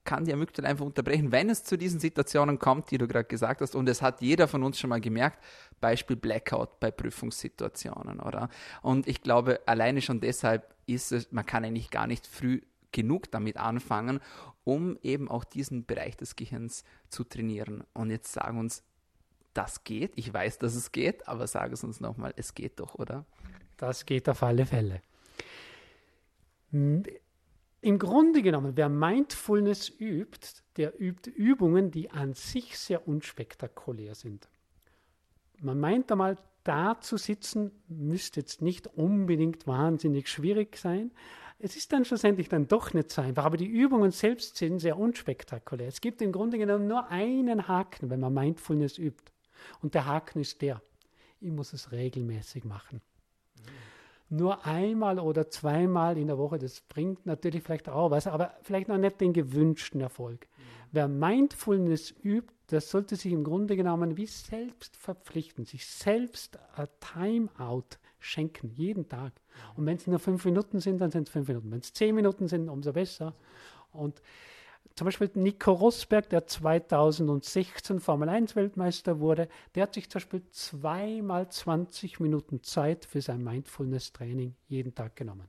kann 0.09 0.25
die 0.25 0.33
Amygdala 0.33 0.69
einfach 0.69 0.87
unterbrechen, 0.87 1.31
wenn 1.31 1.51
es 1.51 1.63
zu 1.63 1.77
diesen 1.77 1.99
Situationen 1.99 2.57
kommt, 2.57 2.89
die 2.89 2.97
du 2.97 3.07
gerade 3.07 3.27
gesagt 3.27 3.61
hast. 3.61 3.75
Und 3.75 3.87
es 3.87 4.01
hat 4.01 4.21
jeder 4.21 4.47
von 4.47 4.63
uns 4.63 4.79
schon 4.79 4.89
mal 4.89 4.99
gemerkt, 4.99 5.37
Beispiel 5.79 6.15
Blackout 6.15 6.79
bei 6.79 6.89
Prüfungssituationen, 6.89 8.19
oder? 8.19 8.49
Und 8.81 9.07
ich 9.07 9.21
glaube, 9.21 9.59
alleine 9.67 10.01
schon 10.01 10.19
deshalb 10.19 10.73
ist 10.87 11.11
es, 11.11 11.31
man 11.31 11.45
kann 11.45 11.63
eigentlich 11.63 11.91
gar 11.91 12.07
nicht 12.07 12.25
früh 12.25 12.61
genug 12.91 13.29
damit 13.29 13.57
anfangen, 13.57 14.19
um 14.63 14.97
eben 15.03 15.29
auch 15.29 15.43
diesen 15.43 15.85
Bereich 15.85 16.17
des 16.17 16.35
Gehirns 16.35 16.83
zu 17.09 17.23
trainieren. 17.23 17.83
Und 17.93 18.09
jetzt 18.09 18.33
sagen 18.33 18.57
uns, 18.57 18.81
das 19.53 19.83
geht. 19.83 20.13
Ich 20.15 20.33
weiß, 20.33 20.57
dass 20.57 20.73
es 20.73 20.91
geht, 20.91 21.27
aber 21.27 21.45
sage 21.45 21.75
es 21.75 21.83
uns 21.83 21.99
nochmal, 21.99 22.33
es 22.35 22.55
geht 22.55 22.79
doch, 22.79 22.95
oder? 22.95 23.25
Das 23.77 24.07
geht 24.07 24.27
auf 24.27 24.41
alle 24.41 24.65
Fälle. 24.65 25.03
Im 27.81 27.97
Grunde 27.97 28.41
genommen, 28.41 28.73
wer 28.75 28.89
Mindfulness 28.89 29.89
übt, 29.99 30.63
der 30.75 30.99
übt 30.99 31.29
Übungen, 31.29 31.91
die 31.91 32.11
an 32.11 32.33
sich 32.33 32.77
sehr 32.77 33.07
unspektakulär 33.07 34.15
sind. 34.15 34.49
Man 35.61 35.79
meint 35.79 36.11
einmal, 36.11 36.37
da 36.63 36.99
zu 36.99 37.17
sitzen, 37.17 37.71
müsste 37.87 38.41
jetzt 38.41 38.61
nicht 38.61 38.87
unbedingt 38.87 39.65
wahnsinnig 39.65 40.27
schwierig 40.27 40.77
sein. 40.77 41.11
Es 41.57 41.75
ist 41.75 41.91
dann 41.93 42.05
schlussendlich 42.05 42.49
dann 42.49 42.67
doch 42.67 42.93
nicht 42.93 43.11
so 43.11 43.21
einfach, 43.21 43.45
aber 43.45 43.57
die 43.57 43.67
Übungen 43.67 44.11
selbst 44.11 44.57
sind 44.57 44.79
sehr 44.79 44.97
unspektakulär. 44.97 45.87
Es 45.87 46.01
gibt 46.01 46.21
im 46.21 46.31
Grunde 46.31 46.57
genommen 46.57 46.87
nur 46.87 47.07
einen 47.07 47.67
Haken, 47.67 48.09
wenn 48.09 48.19
man 48.19 48.33
Mindfulness 48.33 48.97
übt. 48.97 49.31
Und 49.81 49.93
der 49.93 50.05
Haken 50.05 50.39
ist 50.39 50.61
der, 50.61 50.81
ich 51.39 51.51
muss 51.51 51.73
es 51.73 51.91
regelmäßig 51.91 52.65
machen. 52.65 53.01
Mhm. 54.29 54.37
Nur 54.37 54.65
einmal 54.65 55.19
oder 55.19 55.49
zweimal 55.49 56.17
in 56.17 56.27
der 56.27 56.37
Woche, 56.37 56.57
das 56.57 56.81
bringt 56.81 57.25
natürlich 57.25 57.63
vielleicht 57.63 57.89
auch 57.89 58.11
was, 58.11 58.27
aber 58.27 58.53
vielleicht 58.61 58.87
noch 58.87 58.97
nicht 58.97 59.19
den 59.21 59.33
gewünschten 59.33 60.01
Erfolg. 60.01 60.47
Mhm. 60.57 60.63
Wer 60.91 61.07
Mindfulness 61.07 62.13
übt, 62.23 62.53
das 62.67 62.89
sollte 62.89 63.15
sich 63.15 63.31
im 63.31 63.43
Grunde 63.43 63.75
genommen 63.75 64.17
wie 64.17 64.27
selbst 64.27 64.95
verpflichten, 64.95 65.65
sich 65.65 65.85
selbst 65.87 66.59
ein 66.75 66.87
Timeout 66.99 67.97
schenken, 68.19 68.71
jeden 68.71 69.07
Tag. 69.07 69.33
Und 69.75 69.85
wenn 69.85 69.97
es 69.97 70.07
nur 70.07 70.19
fünf 70.19 70.45
Minuten 70.45 70.79
sind, 70.79 70.99
dann 70.99 71.11
sind 71.11 71.27
es 71.27 71.33
fünf 71.33 71.47
Minuten. 71.47 71.71
Wenn 71.71 71.79
es 71.79 71.93
zehn 71.93 72.13
Minuten 72.13 72.47
sind, 72.47 72.69
umso 72.69 72.93
besser. 72.93 73.33
Und 73.91 74.21
zum 74.95 75.05
Beispiel 75.05 75.29
Nico 75.35 75.71
Rosberg, 75.71 76.29
der 76.29 76.45
2016 76.45 77.99
Formel 77.99 78.29
1 78.29 78.55
Weltmeister 78.55 79.19
wurde, 79.19 79.47
der 79.75 79.83
hat 79.83 79.93
sich 79.93 80.09
zum 80.09 80.19
Beispiel 80.19 80.43
zweimal 80.51 81.49
20 81.49 82.19
Minuten 82.19 82.63
Zeit 82.63 83.05
für 83.05 83.21
sein 83.21 83.43
Mindfulness-Training 83.43 84.55
jeden 84.67 84.93
Tag 84.93 85.15
genommen. 85.15 85.47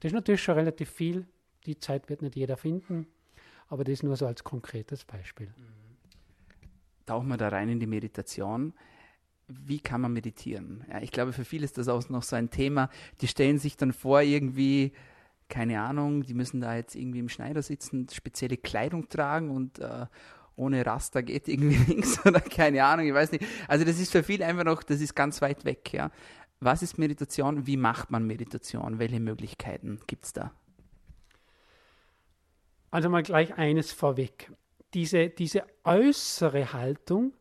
Das 0.00 0.10
ist 0.10 0.14
natürlich 0.14 0.42
schon 0.42 0.54
relativ 0.54 0.90
viel. 0.90 1.26
Die 1.66 1.78
Zeit 1.78 2.08
wird 2.08 2.22
nicht 2.22 2.36
jeder 2.36 2.56
finden, 2.56 3.06
aber 3.68 3.84
das 3.84 3.94
ist 3.94 4.02
nur 4.02 4.16
so 4.16 4.26
als 4.26 4.44
konkretes 4.44 5.04
Beispiel. 5.04 5.52
Tauchen 7.06 7.28
wir 7.28 7.36
da 7.36 7.48
rein 7.48 7.68
in 7.68 7.80
die 7.80 7.86
Meditation 7.86 8.74
wie 9.48 9.78
kann 9.78 10.00
man 10.00 10.12
meditieren? 10.12 10.84
Ja, 10.90 11.00
ich 11.02 11.10
glaube, 11.10 11.32
für 11.32 11.44
viele 11.44 11.64
ist 11.64 11.78
das 11.78 11.88
auch 11.88 12.08
noch 12.08 12.22
so 12.22 12.36
ein 12.36 12.50
Thema. 12.50 12.88
Die 13.20 13.28
stellen 13.28 13.58
sich 13.58 13.76
dann 13.76 13.92
vor, 13.92 14.22
irgendwie, 14.22 14.92
keine 15.48 15.80
Ahnung, 15.80 16.22
die 16.22 16.34
müssen 16.34 16.60
da 16.60 16.74
jetzt 16.74 16.94
irgendwie 16.94 17.18
im 17.18 17.28
Schneider 17.28 17.62
sitzen, 17.62 18.08
spezielle 18.10 18.56
Kleidung 18.56 19.08
tragen 19.08 19.50
und 19.50 19.78
äh, 19.78 20.06
ohne 20.56 20.84
Raster 20.86 21.22
geht 21.22 21.48
irgendwie 21.48 21.78
nichts 21.94 22.24
oder 22.24 22.40
keine 22.40 22.84
Ahnung, 22.84 23.06
ich 23.06 23.14
weiß 23.14 23.32
nicht. 23.32 23.44
Also 23.68 23.84
das 23.84 23.98
ist 23.98 24.12
für 24.12 24.22
viele 24.22 24.46
einfach 24.46 24.64
noch, 24.64 24.82
das 24.82 25.00
ist 25.00 25.14
ganz 25.14 25.42
weit 25.42 25.64
weg. 25.64 25.92
Ja. 25.92 26.10
Was 26.60 26.82
ist 26.82 26.98
Meditation? 26.98 27.66
Wie 27.66 27.76
macht 27.76 28.10
man 28.10 28.26
Meditation? 28.26 28.98
Welche 28.98 29.20
Möglichkeiten 29.20 30.00
gibt 30.06 30.24
es 30.24 30.32
da? 30.32 30.52
Also 32.90 33.10
mal 33.10 33.22
gleich 33.22 33.54
eines 33.58 33.92
vorweg. 33.92 34.52
Diese, 34.94 35.28
diese 35.28 35.64
äußere 35.82 36.72
Haltung, 36.72 37.32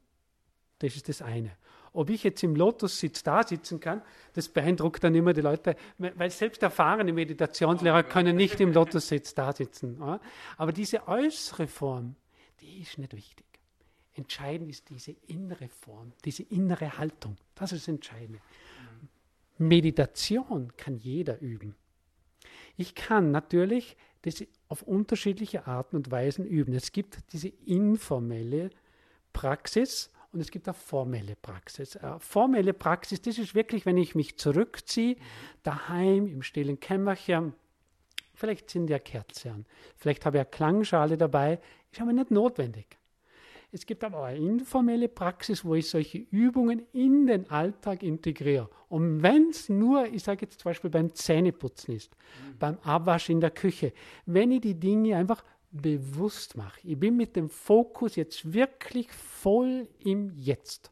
das 0.79 0.95
ist 0.95 1.09
das 1.09 1.21
eine. 1.21 1.51
Ob 1.93 2.09
ich 2.09 2.23
jetzt 2.23 2.43
im 2.43 2.55
Lotus-Sitz 2.55 3.23
da 3.23 3.43
sitzen 3.43 3.79
kann, 3.79 4.01
das 4.33 4.49
beeindruckt 4.49 5.03
dann 5.03 5.13
immer 5.13 5.33
die 5.33 5.41
Leute, 5.41 5.75
weil 5.97 6.31
selbst 6.31 6.63
erfahrene 6.63 7.13
Meditationslehrer 7.13 8.03
können 8.03 8.35
nicht 8.35 8.59
im 8.59 8.73
Lotus-Sitz 8.73 9.35
da 9.35 9.53
sitzen. 9.53 10.01
Aber 10.57 10.71
diese 10.71 11.07
äußere 11.07 11.67
Form, 11.67 12.15
die 12.61 12.81
ist 12.81 12.97
nicht 12.97 13.15
wichtig. 13.15 13.45
Entscheidend 14.15 14.69
ist 14.69 14.89
diese 14.89 15.15
innere 15.27 15.69
Form, 15.69 16.13
diese 16.25 16.43
innere 16.43 16.97
Haltung. 16.97 17.37
Das 17.55 17.71
ist 17.71 17.87
entscheidend. 17.87 18.39
Meditation 19.57 20.75
kann 20.77 20.97
jeder 20.97 21.39
üben. 21.41 21.75
Ich 22.75 22.95
kann 22.95 23.31
natürlich 23.31 23.95
das 24.23 24.43
auf 24.67 24.81
unterschiedliche 24.81 25.67
Arten 25.67 25.95
und 25.95 26.09
Weisen 26.09 26.45
üben. 26.45 26.73
Es 26.73 26.91
gibt 26.91 27.19
diese 27.33 27.49
informelle 27.49 28.71
Praxis, 29.31 30.11
und 30.33 30.39
es 30.39 30.49
gibt 30.49 30.67
auch 30.67 30.75
formelle 30.75 31.35
Praxis. 31.35 31.95
Äh, 31.95 32.19
formelle 32.19 32.73
Praxis, 32.73 33.21
das 33.21 33.37
ist 33.37 33.53
wirklich, 33.55 33.85
wenn 33.85 33.97
ich 33.97 34.15
mich 34.15 34.37
zurückziehe, 34.37 35.15
daheim 35.61 36.27
im 36.27 36.41
stillen 36.41 36.79
Kämmerchen, 36.79 37.53
vielleicht 38.33 38.69
sind 38.71 38.89
ja 38.89 38.99
Kerzen 38.99 39.51
an, 39.51 39.65
vielleicht 39.95 40.25
habe 40.25 40.37
ich 40.37 40.41
eine 40.41 40.49
Klangschale 40.49 41.17
dabei, 41.17 41.59
ist 41.91 42.01
aber 42.01 42.13
nicht 42.13 42.31
notwendig. 42.31 42.97
Es 43.71 43.87
gibt 43.87 44.03
aber 44.03 44.19
auch 44.19 44.25
eine 44.25 44.37
informelle 44.37 45.07
Praxis, 45.07 45.65
wo 45.65 45.73
ich 45.73 45.89
solche 45.89 46.19
Übungen 46.19 46.83
in 46.93 47.25
den 47.25 47.49
Alltag 47.49 48.03
integriere. 48.03 48.69
Und 48.87 49.23
wenn 49.23 49.49
es 49.49 49.67
nur, 49.67 50.05
ich 50.05 50.23
sage 50.23 50.41
jetzt 50.43 50.59
zum 50.59 50.69
Beispiel 50.69 50.91
beim 50.91 51.11
Zähneputzen 51.15 51.95
ist, 51.95 52.15
mhm. 52.15 52.57
beim 52.59 52.77
Abwasch 52.83 53.29
in 53.31 53.41
der 53.41 53.49
Küche, 53.49 53.91
wenn 54.27 54.51
ich 54.51 54.61
die 54.61 54.79
Dinge 54.79 55.17
einfach 55.17 55.43
bewusst 55.73 56.55
mache. 56.55 56.79
Ich 56.83 56.99
bin 56.99 57.17
mit 57.17 57.35
dem 57.35 57.49
Fokus 57.49 58.15
jetzt 58.15 58.53
wirklich 58.53 59.11
voll 59.11 59.87
im 59.99 60.31
Jetzt. 60.35 60.91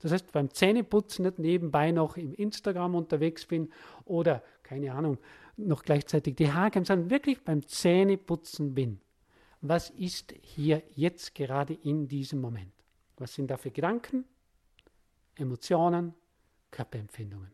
Das 0.00 0.12
heißt, 0.12 0.32
beim 0.32 0.50
Zähneputzen 0.50 1.24
nicht 1.24 1.38
nebenbei 1.38 1.90
noch 1.90 2.16
im 2.16 2.34
Instagram 2.34 2.94
unterwegs 2.94 3.46
bin 3.46 3.70
oder, 4.04 4.42
keine 4.62 4.92
Ahnung, 4.92 5.18
noch 5.56 5.82
gleichzeitig 5.82 6.36
die 6.36 6.52
Haare, 6.52 6.84
sondern 6.84 7.08
wirklich 7.08 7.42
beim 7.42 7.66
Zähneputzen 7.66 8.74
bin. 8.74 9.00
Was 9.62 9.90
ist 9.90 10.34
hier 10.42 10.82
jetzt 10.94 11.34
gerade 11.34 11.74
in 11.74 12.08
diesem 12.08 12.40
Moment? 12.40 12.72
Was 13.16 13.34
sind 13.34 13.50
da 13.50 13.56
für 13.56 13.70
Gedanken, 13.70 14.24
Emotionen, 15.36 16.14
Körperempfindungen? 16.70 17.50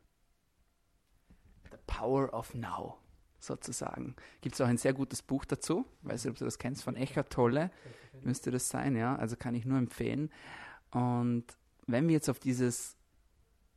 The 1.70 1.78
power 1.86 2.34
of 2.34 2.54
now 2.54 3.01
sozusagen. 3.42 4.14
Gibt 4.40 4.54
es 4.54 4.60
auch 4.60 4.66
ein 4.66 4.78
sehr 4.78 4.92
gutes 4.92 5.22
Buch 5.22 5.44
dazu, 5.44 5.84
weiß 6.02 6.24
nicht, 6.24 6.32
ob 6.32 6.38
du 6.38 6.44
das 6.44 6.58
kennst, 6.58 6.82
von 6.82 6.96
Eckhart 6.96 7.30
Tolle, 7.30 7.70
müsste 8.22 8.50
das 8.50 8.68
sein, 8.68 8.96
ja, 8.96 9.16
also 9.16 9.36
kann 9.36 9.54
ich 9.54 9.64
nur 9.64 9.78
empfehlen. 9.78 10.30
Und 10.90 11.44
wenn 11.86 12.06
wir 12.06 12.14
jetzt 12.14 12.28
auf 12.28 12.38
dieses, 12.38 12.96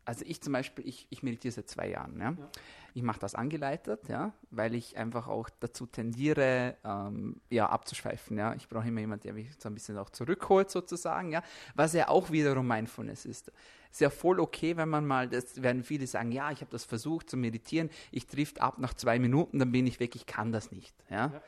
also 0.06 0.24
ich 0.26 0.42
zum 0.42 0.54
Beispiel, 0.54 0.88
ich, 0.88 1.08
ich 1.10 1.24
meditiere 1.24 1.52
seit 1.52 1.68
zwei 1.68 1.90
Jahren, 1.90 2.20
ja. 2.20 2.32
ja. 2.32 2.50
Ich 2.94 3.02
mache 3.02 3.20
das 3.20 3.36
angeleitet, 3.36 4.08
ja, 4.08 4.32
weil 4.52 4.74
ich 4.74 4.96
einfach 4.96 5.28
auch 5.28 5.50
dazu 5.60 5.86
tendiere, 5.86 6.78
ähm, 6.86 7.42
ja, 7.50 7.68
abzuschweifen, 7.68 8.38
ja. 8.38 8.54
Ich 8.54 8.70
brauche 8.70 8.88
immer 8.88 9.02
jemanden, 9.02 9.24
der 9.24 9.34
mich 9.34 9.50
so 9.58 9.68
ein 9.68 9.74
bisschen 9.74 9.98
auch 9.98 10.10
zurückholt, 10.12 10.70
sozusagen, 10.70 11.32
ja. 11.32 11.42
Was 11.74 11.94
ja 11.94 12.08
auch 12.08 12.32
wiederum 12.32 12.68
Mindfulness 12.68 13.26
ist. 13.26 13.52
Ist 13.92 14.02
ja 14.02 14.10
voll 14.10 14.40
okay, 14.40 14.78
wenn 14.78 14.90
man 14.90 15.06
mal, 15.06 15.28
das 15.28 15.62
werden 15.62 15.84
viele 15.84 16.08
sagen, 16.08 16.32
ja, 16.32 16.52
ich 16.52 16.62
habe 16.62 16.72
das 16.72 16.86
versucht 16.86 17.30
zu 17.30 17.38
meditieren, 17.38 17.90
ich 18.12 18.28
trifft 18.28 18.62
ab 18.62 18.78
nach 18.78 18.94
zwei 18.94 19.20
Minuten, 19.20 19.60
dann 19.60 19.72
bin 19.72 19.88
ich 19.88 20.00
weg, 20.00 20.16
ich 20.16 20.26
kann 20.26 20.52
das 20.52 20.72
nicht, 20.72 20.96
ja. 21.10 21.28
ja. 21.28 21.42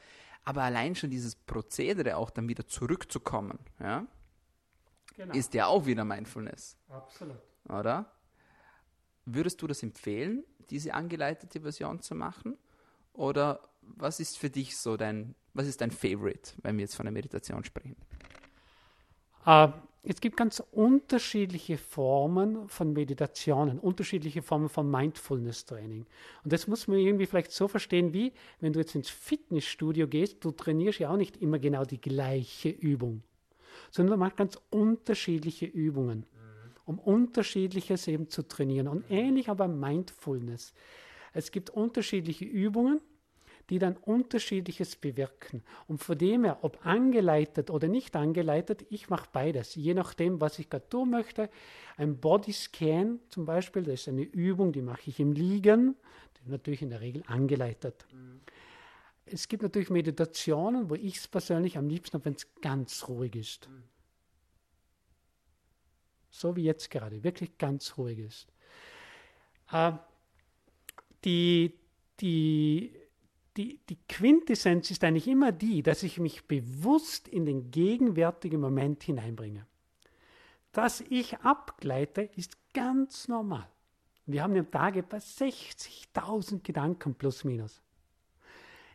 Aber 0.44 0.64
allein 0.64 0.96
schon 0.96 1.10
dieses 1.10 1.36
Prozedere 1.36 2.18
auch 2.18 2.30
dann 2.30 2.48
wieder 2.48 2.66
zurückzukommen, 2.66 3.60
ja, 3.80 4.06
genau. 5.16 5.34
ist 5.34 5.54
ja 5.54 5.68
auch 5.68 5.86
wieder 5.86 6.06
Mindfulness. 6.06 6.78
Absolut. 6.90 7.38
Oder? 7.70 8.12
Würdest 9.30 9.62
du 9.62 9.68
das 9.68 9.84
empfehlen, 9.84 10.46
diese 10.70 10.94
angeleitete 10.94 11.60
Version 11.60 12.00
zu 12.00 12.16
machen? 12.16 12.58
Oder 13.12 13.60
was 13.82 14.22
ist 14.22 14.38
für 14.38 14.50
dich 14.50 14.78
so 14.78 14.96
dein, 14.96 15.36
was 15.54 15.68
ist 15.68 15.82
dein 15.82 15.92
Favorite, 15.92 16.54
wenn 16.64 16.78
wir 16.78 16.84
jetzt 16.84 16.96
von 16.96 17.06
der 17.06 17.12
Meditation 17.12 17.62
sprechen? 17.66 17.98
Uh, 19.46 19.74
es 20.04 20.22
gibt 20.22 20.38
ganz 20.38 20.64
unterschiedliche 20.72 21.78
Formen 21.78 22.70
von 22.70 22.94
Meditationen, 22.94 23.80
unterschiedliche 23.80 24.42
Formen 24.42 24.70
von 24.70 24.90
Mindfulness-Training. 24.90 26.06
Und 26.46 26.54
das 26.54 26.68
muss 26.68 26.88
man 26.88 27.00
irgendwie 27.00 27.26
vielleicht 27.26 27.52
so 27.52 27.68
verstehen, 27.68 28.14
wie 28.14 28.32
wenn 28.62 28.72
du 28.72 28.80
jetzt 28.80 28.96
ins 28.96 29.10
Fitnessstudio 29.10 30.08
gehst, 30.08 30.46
du 30.46 30.52
trainierst 30.52 31.00
ja 31.00 31.10
auch 31.10 31.18
nicht 31.18 31.36
immer 31.42 31.60
genau 31.60 31.84
die 31.84 32.00
gleiche 32.00 32.70
Übung, 32.70 33.24
sondern 33.92 34.18
man 34.18 34.30
macht 34.30 34.38
ganz 34.38 34.58
unterschiedliche 34.70 35.66
Übungen 35.66 36.26
um 36.88 37.00
unterschiedliches 37.00 38.08
eben 38.08 38.30
zu 38.30 38.48
trainieren. 38.48 38.88
Und 38.88 39.04
ähnlich 39.12 39.50
aber 39.50 39.68
Mindfulness. 39.68 40.74
Es 41.34 41.52
gibt 41.52 41.70
unterschiedliche 41.70 42.46
Übungen, 42.46 43.02
die 43.70 43.78
dann 43.78 43.98
unterschiedliches 43.98 44.96
bewirken. 44.96 45.62
Und 45.88 46.02
von 46.02 46.18
dem 46.18 46.46
her, 46.46 46.60
ob 46.62 46.86
angeleitet 46.86 47.70
oder 47.70 47.90
nicht 47.90 48.16
angeleitet, 48.16 48.86
ich 48.90 49.10
mache 49.10 49.28
beides, 49.34 49.76
je 49.76 49.94
nachdem, 49.94 50.40
was 50.40 50.58
ich 50.60 50.70
gerade 50.70 50.88
tun 50.88 51.10
möchte. 51.10 51.50
Ein 51.98 52.18
Bodyscan 52.18 53.20
zum 53.28 53.46
Beispiel, 53.46 53.84
das 53.84 54.02
ist 54.02 54.08
eine 54.08 54.24
Übung, 54.24 54.72
die 54.72 54.82
mache 54.82 55.10
ich 55.10 55.20
im 55.20 55.34
Liegen, 55.34 55.96
natürlich 56.46 56.82
in 56.82 56.90
der 56.90 57.02
Regel 57.02 57.24
angeleitet. 57.28 58.06
Mhm. 58.14 58.40
Es 59.26 59.50
gibt 59.50 59.62
natürlich 59.62 59.90
Meditationen, 59.90 60.90
wo 60.90 60.96
ich 60.96 61.18
es 61.18 61.28
persönlich 61.28 61.78
am 61.78 61.90
liebsten 61.90 62.14
habe, 62.14 62.24
wenn 62.24 62.36
es 62.36 62.48
ganz 62.62 63.10
ruhig 63.10 63.36
ist. 63.36 63.68
Mhm 63.68 63.97
so 66.30 66.56
wie 66.56 66.64
jetzt 66.64 66.90
gerade, 66.90 67.24
wirklich 67.24 67.58
ganz 67.58 67.98
ruhig 67.98 68.20
ist. 68.20 68.48
Äh, 69.72 69.94
die, 71.24 71.74
die, 72.20 72.94
die, 73.56 73.80
die 73.90 73.98
Quintessenz 74.08 74.92
ist 74.92 75.04
eigentlich 75.04 75.28
immer 75.28 75.52
die, 75.52 75.84
dass 75.84 76.04
ich 76.04 76.20
mich 76.20 76.48
bewusst 76.48 77.28
in 77.28 77.46
den 77.46 77.72
gegenwärtigen 77.72 78.62
Moment 78.62 79.04
hineinbringe. 79.04 79.66
Dass 80.72 81.02
ich 81.02 81.40
abgleite, 81.40 82.22
ist 82.22 82.58
ganz 82.74 83.28
normal. 83.28 83.68
Wir 84.26 84.44
haben 84.44 84.56
im 84.56 84.70
Tag 84.70 84.98
etwa 84.98 85.18
60.000 85.18 86.62
Gedanken 86.62 87.16
plus 87.16 87.44
minus. 87.44 87.82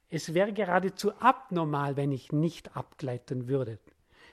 Es 0.09 0.35
wäre 0.35 0.53
geradezu 0.53 1.13
abnormal, 1.15 1.97
wenn 1.97 2.13
ich 2.13 2.33
nicht 2.33 2.77
abgleiten 2.77 3.49
würde. 3.49 3.79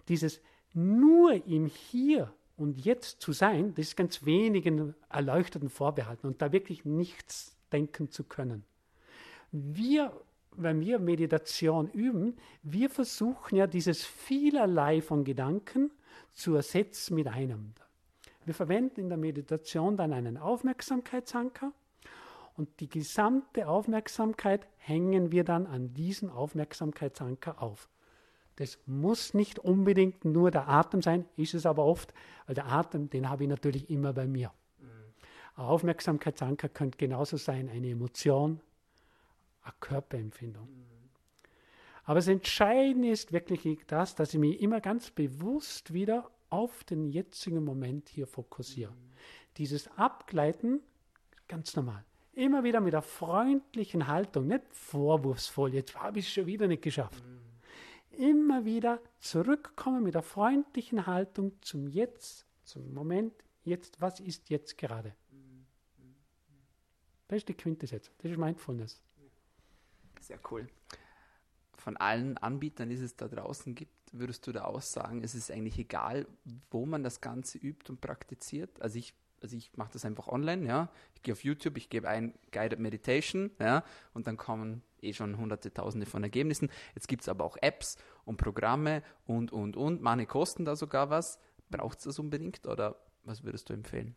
Dieses 0.09 0.41
nur 0.73 1.45
im 1.45 1.67
Hier 1.67 2.33
und 2.59 2.83
jetzt 2.83 3.21
zu 3.21 3.31
sein, 3.31 3.73
das 3.75 3.87
ist 3.87 3.95
ganz 3.95 4.25
wenigen 4.25 4.93
Erleuchteten 5.09 5.69
vorbehalten 5.69 6.27
und 6.27 6.41
da 6.41 6.51
wirklich 6.51 6.83
nichts 6.83 7.55
denken 7.71 8.11
zu 8.11 8.25
können. 8.25 8.65
Wir, 9.51 10.11
wenn 10.51 10.81
wir 10.81 10.99
Meditation 10.99 11.89
üben, 11.89 12.35
wir 12.61 12.89
versuchen 12.89 13.55
ja 13.55 13.65
dieses 13.65 14.03
vielerlei 14.03 15.01
von 15.01 15.23
Gedanken 15.23 15.91
zu 16.33 16.53
ersetzen 16.55 17.15
mit 17.15 17.27
einem. 17.27 17.73
Wir 18.43 18.53
verwenden 18.53 18.99
in 18.99 19.09
der 19.09 19.17
Meditation 19.17 19.95
dann 19.95 20.11
einen 20.11 20.37
Aufmerksamkeitsanker 20.37 21.71
und 22.57 22.81
die 22.81 22.89
gesamte 22.89 23.69
Aufmerksamkeit 23.69 24.67
hängen 24.75 25.31
wir 25.31 25.45
dann 25.45 25.65
an 25.65 25.93
diesen 25.93 26.29
Aufmerksamkeitsanker 26.29 27.63
auf. 27.63 27.87
Das 28.59 28.77
muss 28.85 29.33
nicht 29.33 29.57
unbedingt 29.57 30.25
nur 30.25 30.51
der 30.51 30.67
Atem 30.67 31.01
sein, 31.01 31.23
ist 31.37 31.53
es 31.53 31.65
aber 31.65 31.85
oft, 31.85 32.13
weil 32.45 32.55
der 32.55 32.65
Atem, 32.65 33.09
den 33.09 33.29
habe 33.29 33.43
ich 33.43 33.49
natürlich 33.49 33.89
immer 33.89 34.11
bei 34.11 34.27
mir. 34.27 34.51
Ein 35.55 35.63
Aufmerksamkeitsanker 35.63 36.67
könnte 36.67 36.97
genauso 36.97 37.37
sein, 37.37 37.69
eine 37.69 37.89
Emotion, 37.89 38.59
eine 39.61 39.73
Körperempfindung. 39.79 40.67
Aber 42.03 42.15
das 42.15 42.27
Entscheidende 42.27 43.11
ist 43.11 43.31
wirklich 43.31 43.79
das, 43.87 44.15
dass 44.15 44.33
ich 44.33 44.39
mich 44.41 44.59
immer 44.59 44.81
ganz 44.81 45.09
bewusst 45.09 45.93
wieder 45.93 46.29
auf 46.49 46.83
den 46.83 47.07
jetzigen 47.07 47.63
Moment 47.63 48.09
hier 48.09 48.27
fokussiere. 48.27 48.91
Dieses 49.55 49.87
Abgleiten, 49.97 50.81
ganz 51.47 51.77
normal. 51.77 52.03
Immer 52.33 52.65
wieder 52.65 52.81
mit 52.81 52.93
einer 52.93 53.03
freundlichen 53.03 54.07
Haltung, 54.07 54.47
nicht 54.47 54.63
vorwurfsvoll, 54.71 55.73
jetzt 55.73 55.95
habe 55.95 56.19
ich 56.19 56.25
es 56.25 56.33
schon 56.33 56.45
wieder 56.45 56.67
nicht 56.67 56.81
geschafft. 56.81 57.23
Immer 58.19 58.65
wieder 58.65 59.01
zurückkommen 59.21 60.03
mit 60.03 60.13
der 60.13 60.23
freundlichen 60.23 61.07
Haltung 61.07 61.53
zum 61.61 61.87
Jetzt, 61.87 62.45
zum 62.63 62.93
Moment, 62.93 63.31
jetzt, 63.63 64.01
was 64.01 64.19
ist 64.19 64.49
jetzt 64.49 64.77
gerade? 64.77 65.15
Das 67.29 67.37
ist 67.37 67.47
die 67.47 67.53
Quintessenz, 67.53 68.11
das 68.17 68.29
ist 68.29 68.37
Mindfulness. 68.37 69.01
Sehr 70.19 70.37
cool. 70.51 70.67
Von 71.77 71.95
allen 71.95 72.37
Anbietern, 72.37 72.89
die 72.89 72.95
es 72.95 73.15
da 73.15 73.29
draußen 73.29 73.73
gibt, 73.73 73.93
würdest 74.11 74.45
du 74.47 74.51
da 74.51 74.65
aussagen, 74.65 75.23
es 75.23 75.33
ist 75.33 75.49
eigentlich 75.49 75.79
egal, 75.79 76.27
wo 76.71 76.85
man 76.85 77.03
das 77.03 77.21
Ganze 77.21 77.57
übt 77.57 77.89
und 77.89 78.01
praktiziert? 78.01 78.81
Also 78.81 78.99
ich 78.99 79.13
also 79.41 79.55
ich 79.55 79.71
mache 79.75 79.91
das 79.93 80.05
einfach 80.05 80.27
online, 80.27 80.65
ja. 80.67 80.89
Ich 81.15 81.23
gehe 81.23 81.33
auf 81.33 81.43
YouTube, 81.43 81.77
ich 81.77 81.89
gebe 81.89 82.07
ein 82.07 82.33
Guided 82.51 82.79
Meditation, 82.79 83.51
ja, 83.59 83.83
und 84.13 84.27
dann 84.27 84.37
kommen 84.37 84.81
eh 85.01 85.13
schon 85.13 85.37
hunderte, 85.37 85.73
tausende 85.73 86.05
von 86.05 86.23
Ergebnissen. 86.23 86.69
Jetzt 86.95 87.07
gibt 87.07 87.21
es 87.21 87.29
aber 87.29 87.45
auch 87.45 87.57
Apps 87.61 87.97
und 88.25 88.37
Programme 88.37 89.03
und, 89.25 89.51
und, 89.51 89.75
und. 89.77 90.01
Manche 90.01 90.25
kosten 90.25 90.65
da 90.65 90.75
sogar 90.75 91.09
was. 91.09 91.39
Braucht 91.69 91.99
es 91.99 92.05
das 92.05 92.19
unbedingt 92.19 92.65
oder 92.65 92.95
was 93.23 93.43
würdest 93.43 93.69
du 93.69 93.73
empfehlen? 93.73 94.15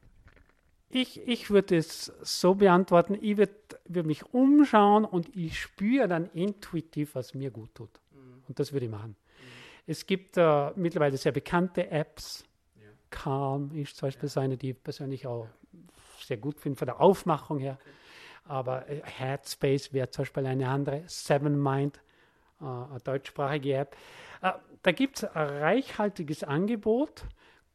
Ich, 0.88 1.26
ich 1.26 1.50
würde 1.50 1.76
es 1.76 2.12
so 2.22 2.54
beantworten, 2.54 3.16
ich 3.18 3.38
würde 3.38 3.54
würd 3.86 4.06
mich 4.06 4.26
umschauen 4.26 5.04
und 5.06 5.34
ich 5.34 5.58
spüre 5.58 6.06
dann 6.06 6.26
intuitiv, 6.34 7.14
was 7.14 7.32
mir 7.34 7.50
gut 7.50 7.74
tut. 7.74 8.00
Mhm. 8.10 8.42
Und 8.46 8.58
das 8.58 8.72
würde 8.72 8.86
ich 8.86 8.92
machen. 8.92 9.10
Mhm. 9.10 9.46
Es 9.86 10.06
gibt 10.06 10.36
äh, 10.36 10.70
mittlerweile 10.76 11.16
sehr 11.16 11.32
bekannte 11.32 11.90
Apps, 11.90 12.44
Calm 13.12 13.70
ist 13.74 13.96
zum 13.96 14.08
Beispiel 14.08 14.28
eine, 14.42 14.56
die 14.56 14.70
ich 14.70 14.82
persönlich 14.82 15.26
auch 15.26 15.46
sehr 16.20 16.38
gut 16.38 16.58
finde 16.58 16.78
von 16.78 16.86
der 16.86 17.00
Aufmachung 17.00 17.58
her. 17.60 17.78
Aber 18.44 18.88
äh, 18.88 19.02
Headspace 19.04 19.92
wäre 19.92 20.10
zum 20.10 20.22
Beispiel 20.22 20.46
eine 20.46 20.68
andere. 20.68 21.04
Seven 21.06 21.62
Mind, 21.62 22.00
äh, 22.60 22.64
eine 22.64 22.98
deutschsprachige 23.04 23.74
App. 23.74 23.96
Äh, 24.40 24.52
da 24.82 24.90
gibt 24.90 25.18
es 25.18 25.24
ein 25.24 25.48
reichhaltiges 25.48 26.42
Angebot. 26.42 27.24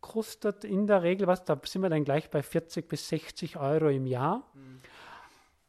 Kostet 0.01 0.63
in 0.63 0.87
der 0.87 1.03
Regel 1.03 1.27
was, 1.27 1.45
da 1.45 1.59
sind 1.63 1.81
wir 1.81 1.89
dann 1.89 2.03
gleich 2.03 2.29
bei 2.29 2.43
40 2.43 2.87
bis 2.87 3.07
60 3.09 3.57
Euro 3.57 3.89
im 3.89 4.05
Jahr. 4.05 4.43
Mhm. 4.53 4.81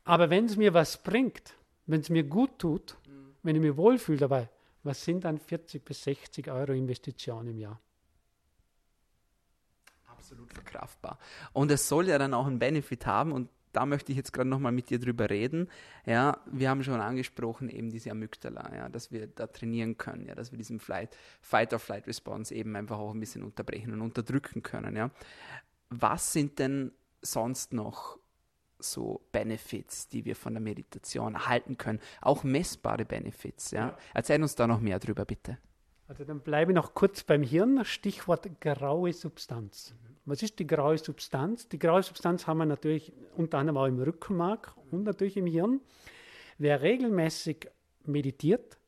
Aber 0.04 0.30
wenn 0.30 0.46
es 0.46 0.56
mir 0.56 0.74
was 0.74 1.02
bringt, 1.02 1.54
wenn 1.86 2.00
es 2.00 2.10
mir 2.10 2.24
gut 2.24 2.58
tut, 2.58 2.96
mhm. 3.06 3.34
wenn 3.42 3.56
ich 3.56 3.62
mich 3.62 3.76
wohlfühle 3.76 4.18
dabei, 4.18 4.48
was 4.82 5.04
sind 5.04 5.24
dann 5.24 5.38
40 5.38 5.84
bis 5.84 6.02
60 6.04 6.50
Euro 6.50 6.72
Investition 6.72 7.46
im 7.46 7.58
Jahr? 7.58 7.80
Absolut 10.28 10.52
verkraftbar. 10.52 11.18
Und 11.52 11.70
es 11.70 11.88
soll 11.88 12.08
ja 12.08 12.18
dann 12.18 12.34
auch 12.34 12.46
einen 12.46 12.58
Benefit 12.58 13.06
haben 13.06 13.32
und 13.32 13.48
da 13.72 13.86
möchte 13.86 14.12
ich 14.12 14.16
jetzt 14.16 14.32
gerade 14.32 14.48
nochmal 14.48 14.72
mit 14.72 14.90
dir 14.90 14.98
drüber 14.98 15.30
reden. 15.30 15.68
Ja, 16.04 16.38
wir 16.50 16.68
haben 16.68 16.82
schon 16.82 17.00
angesprochen, 17.00 17.68
eben 17.68 17.90
diese 17.90 18.10
Amygdala, 18.10 18.74
ja, 18.74 18.88
dass 18.88 19.12
wir 19.12 19.26
da 19.26 19.46
trainieren 19.46 19.96
können, 19.96 20.26
ja, 20.26 20.34
dass 20.34 20.50
wir 20.50 20.58
diesen 20.58 20.80
Flight, 20.80 21.16
Fight-or-Flight-Response 21.40 22.54
eben 22.54 22.74
einfach 22.76 22.98
auch 22.98 23.12
ein 23.12 23.20
bisschen 23.20 23.42
unterbrechen 23.42 23.92
und 23.92 24.00
unterdrücken 24.00 24.62
können. 24.62 24.96
Ja. 24.96 25.10
Was 25.90 26.32
sind 26.32 26.58
denn 26.58 26.92
sonst 27.22 27.72
noch 27.72 28.18
so 28.78 29.26
Benefits, 29.32 30.08
die 30.08 30.24
wir 30.24 30.36
von 30.36 30.54
der 30.54 30.62
Meditation 30.62 31.34
erhalten 31.34 31.76
können? 31.78 32.00
Auch 32.20 32.44
messbare 32.44 33.04
Benefits. 33.04 33.70
Ja? 33.70 33.88
ja. 33.88 33.98
Erzähl 34.14 34.42
uns 34.42 34.54
da 34.54 34.66
noch 34.66 34.80
mehr 34.80 34.98
drüber, 34.98 35.24
bitte. 35.24 35.58
Also 36.08 36.24
dann 36.24 36.40
bleibe 36.40 36.72
ich 36.72 36.74
noch 36.74 36.94
kurz 36.94 37.22
beim 37.22 37.42
Hirn. 37.42 37.84
Stichwort 37.84 38.48
graue 38.60 39.12
Substanz. 39.12 39.94
Was 40.24 40.42
ist 40.42 40.58
die 40.58 40.66
graue 40.66 40.96
Substanz? 40.96 41.68
Die 41.68 41.78
graue 41.78 42.02
Substanz 42.02 42.46
haben 42.46 42.58
wir 42.58 42.66
natürlich 42.66 43.12
unter 43.36 43.58
anderem 43.58 43.76
auch 43.76 43.86
im 43.86 44.00
Rückenmark 44.00 44.74
und 44.90 45.04
natürlich 45.04 45.36
im 45.36 45.46
Hirn. 45.46 45.80
Wer 46.56 46.80
regelmäßig 46.80 47.68
meditiert, 48.04 48.78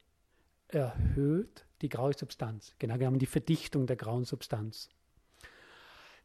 erhöht 0.68 1.66
die 1.82 1.90
graue 1.90 2.14
Substanz. 2.14 2.74
Genau, 2.78 2.98
wir 2.98 3.06
haben 3.06 3.18
die 3.18 3.26
Verdichtung 3.26 3.86
der 3.86 3.96
grauen 3.96 4.24
Substanz. 4.24 4.88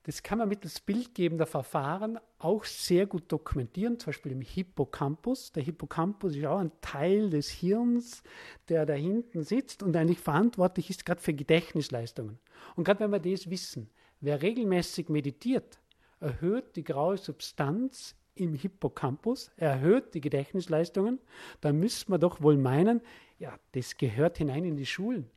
Das 0.05 0.21
kann 0.23 0.37
man 0.37 0.49
mittels 0.49 0.79
bildgebender 0.79 1.45
Verfahren 1.45 2.19
auch 2.37 2.63
sehr 2.63 3.07
gut 3.07 3.31
dokumentieren, 3.31 3.99
zum 3.99 4.07
Beispiel 4.07 4.31
im 4.31 4.41
Hippocampus. 4.41 5.51
Der 5.51 5.63
Hippocampus 5.63 6.35
ist 6.35 6.45
auch 6.45 6.59
ein 6.59 6.71
Teil 6.81 7.29
des 7.29 7.49
Hirns, 7.49 8.23
der 8.69 8.85
da 8.85 8.93
hinten 8.93 9.43
sitzt 9.43 9.81
und 9.81 9.95
eigentlich 9.95 10.19
verantwortlich 10.19 10.89
ist 10.89 11.05
gerade 11.05 11.21
für 11.21 11.33
Gedächtnisleistungen. 11.33 12.39
Und 12.75 12.83
gerade 12.83 12.99
wenn 12.99 13.11
wir 13.11 13.19
das 13.19 13.49
wissen, 13.49 13.89
Wer 14.21 14.41
regelmäßig 14.41 15.09
meditiert, 15.09 15.79
erhöht 16.19 16.75
die 16.75 16.83
graue 16.83 17.17
Substanz 17.17 18.15
im 18.33 18.55
Hippocampus, 18.55 19.51
erhöht 19.57 20.13
die 20.13 20.21
Gedächtnisleistungen, 20.21 21.19
dann 21.61 21.77
müsste 21.77 22.11
man 22.11 22.19
doch 22.19 22.41
wohl 22.41 22.57
meinen, 22.57 23.01
ja, 23.37 23.59
das 23.73 23.97
gehört 23.97 24.37
hinein 24.37 24.65
in 24.65 24.77
die 24.77 24.85
Schulen. 24.85 25.29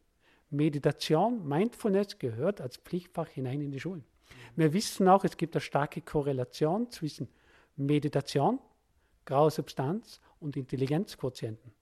Meditation, 0.51 1.47
Mindfulness 1.47 2.19
gehört 2.19 2.61
als 2.61 2.79
Pflichtfach 2.79 3.29
hinein 3.29 3.61
in 3.61 3.73
die 3.73 3.81
Schulen. 3.81 4.05
Wir 4.57 4.73
wissen 4.73 5.09
auch, 5.09 5.25
es 5.25 5.37
gibt 5.37 5.55
eine 5.55 5.61
starke 5.61 6.01
Korrelation 6.01 6.91
zwischen 6.91 7.29
Meditation, 7.77 8.59
graue 9.25 9.51
Substanz 9.51 10.21
und 10.41 10.57
Intelligenzquotienten. 10.57 11.73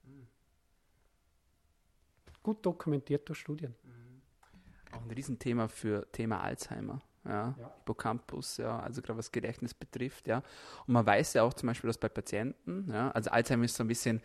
Gut 2.43 2.65
dokumentiert 2.65 3.29
durch 3.29 3.41
Studien 3.41 3.75
auch 4.97 5.03
ein 5.03 5.11
Riesenthema 5.11 5.69
für 5.69 6.11
Thema 6.13 6.41
Alzheimer. 6.41 7.03
Ja, 7.25 7.55
ja. 7.59 7.75
Hippocampus, 7.79 8.59
ja, 8.59 8.79
also 8.79 9.03
gerade 9.03 9.19
was 9.19 9.33
Gedächtnis 9.33 9.75
betrifft, 9.75 10.29
ja. 10.29 10.39
Und 10.87 10.95
man 10.95 11.05
weiß 11.05 11.35
ja 11.35 11.43
auch 11.43 11.55
zum 11.55 11.67
Beispiel, 11.67 11.89
dass 11.89 11.99
bei 11.99 12.09
Patienten, 12.09 12.89
ja, 12.89 13.11
also 13.11 13.31
Alzheimer 13.31 13.65
ist 13.65 13.75
so 13.75 13.83
ein 13.83 13.89
bisschen 13.89 14.23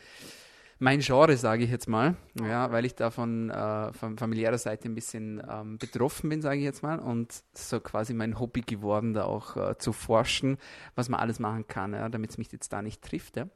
mein 0.82 1.00
Genre, 1.00 1.38
sage 1.38 1.63
ich 1.63 1.70
jetzt 1.70 1.88
mal, 1.88 2.15
ja, 2.41 2.72
weil 2.72 2.86
ich 2.86 2.96
da 2.96 3.12
von, 3.12 3.52
äh, 3.52 3.94
von 3.94 4.17
familiärer 4.17 4.58
Seite 4.58 4.89
ein 4.89 4.96
bisschen 4.96 5.39
ähm, 5.48 5.78
betroffen 5.78 6.28
bin, 6.32 6.41
sage 6.41 6.58
ich 6.58 6.63
jetzt 6.63 6.82
mal, 6.82 6.98
und 6.98 7.44
so 7.54 7.80
quasi 7.80 8.15
mein 8.15 8.39
Hobby 8.39 8.62
geworden, 8.62 9.13
da 9.13 9.26
auch 9.26 9.56
äh, 9.58 9.78
zu 9.78 9.94
forschen, 9.94 10.58
was 10.96 11.08
man 11.08 11.20
alles 11.20 11.38
machen 11.38 11.67
kann, 11.67 11.94
ja, 11.94 12.10
damit 12.10 12.32
es 12.32 12.39
mich 12.39 12.52
jetzt 12.52 12.74
da 12.74 12.82
nicht 12.82 13.04
trifft, 13.04 13.38
ja. 13.38 13.48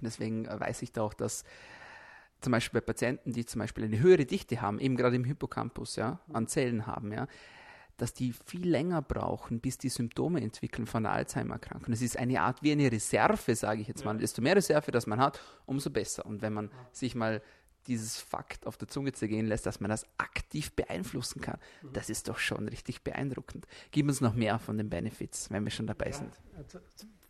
Deswegen 0.00 0.46
äh, 0.46 0.58
weiß 0.58 0.82
ich 0.82 0.90
da 0.90 1.02
auch, 1.02 1.14
dass 1.14 1.44
zum 2.40 2.50
Beispiel 2.50 2.80
bei 2.80 2.86
Patienten, 2.86 3.32
die 3.32 3.46
zum 3.46 3.60
Beispiel 3.60 3.84
eine 3.84 4.00
höhere 4.00 4.24
Dichte 4.24 4.60
haben, 4.60 4.80
eben 4.80 4.96
gerade 4.96 5.14
im 5.14 5.24
Hippocampus, 5.24 5.94
ja, 5.94 6.18
an 6.32 6.48
Zellen 6.48 6.88
haben, 6.88 7.12
ja, 7.12 7.28
dass 7.98 8.14
die 8.14 8.32
viel 8.32 8.66
länger 8.66 9.02
brauchen, 9.02 9.60
bis 9.60 9.76
die 9.76 9.88
Symptome 9.88 10.40
entwickeln 10.40 10.86
von 10.86 11.02
der 11.02 11.12
Alzheimer-Erkrankung. 11.12 11.90
Das 11.90 12.00
ist 12.00 12.16
eine 12.16 12.40
Art 12.40 12.62
wie 12.62 12.72
eine 12.72 12.90
Reserve, 12.90 13.54
sage 13.54 13.82
ich 13.82 13.88
jetzt 13.88 14.04
mal. 14.04 14.16
Desto 14.16 14.40
mehr 14.40 14.56
Reserve, 14.56 14.90
das 14.92 15.06
man 15.06 15.20
hat, 15.20 15.40
umso 15.66 15.90
besser. 15.90 16.24
Und 16.24 16.40
wenn 16.40 16.52
man 16.52 16.70
sich 16.92 17.14
mal 17.14 17.42
dieses 17.88 18.18
Fakt 18.18 18.66
auf 18.66 18.76
der 18.76 18.86
Zunge 18.86 19.12
zergehen 19.12 19.46
lässt, 19.46 19.66
dass 19.66 19.80
man 19.80 19.90
das 19.90 20.06
aktiv 20.16 20.72
beeinflussen 20.72 21.40
kann, 21.40 21.58
mhm. 21.82 21.92
das 21.92 22.08
ist 22.08 22.28
doch 22.28 22.38
schon 22.38 22.68
richtig 22.68 23.02
beeindruckend. 23.02 23.66
Gib 23.90 24.06
uns 24.06 24.20
noch 24.20 24.34
mehr 24.34 24.58
von 24.58 24.78
den 24.78 24.88
Benefits, 24.88 25.50
wenn 25.50 25.64
wir 25.64 25.70
schon 25.72 25.86
dabei 25.86 26.06
ja, 26.06 26.12
sind. 26.12 26.32
Also 26.56 26.78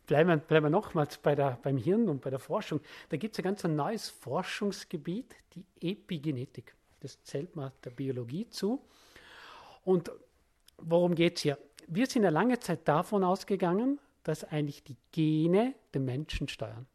bleiben 0.07 0.29
wir, 0.29 0.37
bleiben 0.37 0.67
wir 0.67 0.71
nochmals 0.71 1.17
bei 1.17 1.35
beim 1.35 1.79
Hirn 1.79 2.09
und 2.09 2.21
bei 2.21 2.31
der 2.31 2.41
Forschung. 2.41 2.81
Da 3.09 3.17
gibt 3.17 3.35
es 3.35 3.39
ein 3.39 3.45
ganz 3.45 3.65
neues 3.65 4.11
Forschungsgebiet, 4.11 5.35
die 5.55 5.65
Epigenetik. 5.81 6.75
Das 7.01 7.23
zählt 7.23 7.57
man 7.57 7.73
der 7.85 7.91
Biologie 7.91 8.51
zu. 8.51 8.85
Und 9.85 10.11
worum 10.79 11.15
geht 11.15 11.37
es 11.37 11.43
hier? 11.43 11.59
Wir 11.87 12.07
sind 12.07 12.23
ja 12.23 12.31
lange 12.31 12.59
Zeit 12.61 12.87
davon 12.87 13.25
ausgegangen, 13.25 13.99
dass 14.23 14.45
eigentlich 14.45 14.83
die 14.85 14.97
Gene 15.13 15.75
den 15.95 16.05
Menschen 16.05 16.49
steuern. 16.49 16.87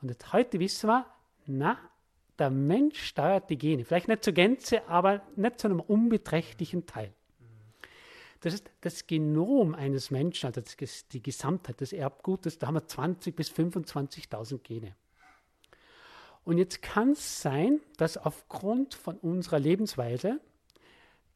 Und 0.00 0.08
jetzt 0.08 0.32
heute 0.32 0.58
wissen 0.58 0.88
wir, 0.88 1.06
na, 1.46 1.78
der 2.38 2.50
Mensch 2.50 3.02
steuert 3.02 3.50
die 3.50 3.58
Gene. 3.58 3.84
Vielleicht 3.84 4.08
nicht 4.08 4.24
zur 4.24 4.32
Gänze, 4.32 4.88
aber 4.88 5.22
nicht 5.36 5.60
zu 5.60 5.68
einem 5.68 5.80
unbeträchtlichen 5.80 6.86
Teil. 6.86 7.12
Das 8.40 8.54
ist 8.54 8.70
das 8.80 9.06
Genom 9.06 9.74
eines 9.74 10.10
Menschen, 10.10 10.46
also 10.46 10.60
die 11.12 11.22
Gesamtheit 11.22 11.80
des 11.80 11.92
Erbgutes, 11.92 12.58
da 12.58 12.66
haben 12.66 12.74
wir 12.74 12.86
20.000 12.86 13.32
bis 13.32 13.50
25.000 13.50 14.58
Gene. 14.58 14.96
Und 16.44 16.58
jetzt 16.58 16.82
kann 16.82 17.12
es 17.12 17.40
sein, 17.40 17.80
dass 17.98 18.16
aufgrund 18.16 18.94
von 18.94 19.16
unserer 19.18 19.60
Lebensweise 19.60 20.40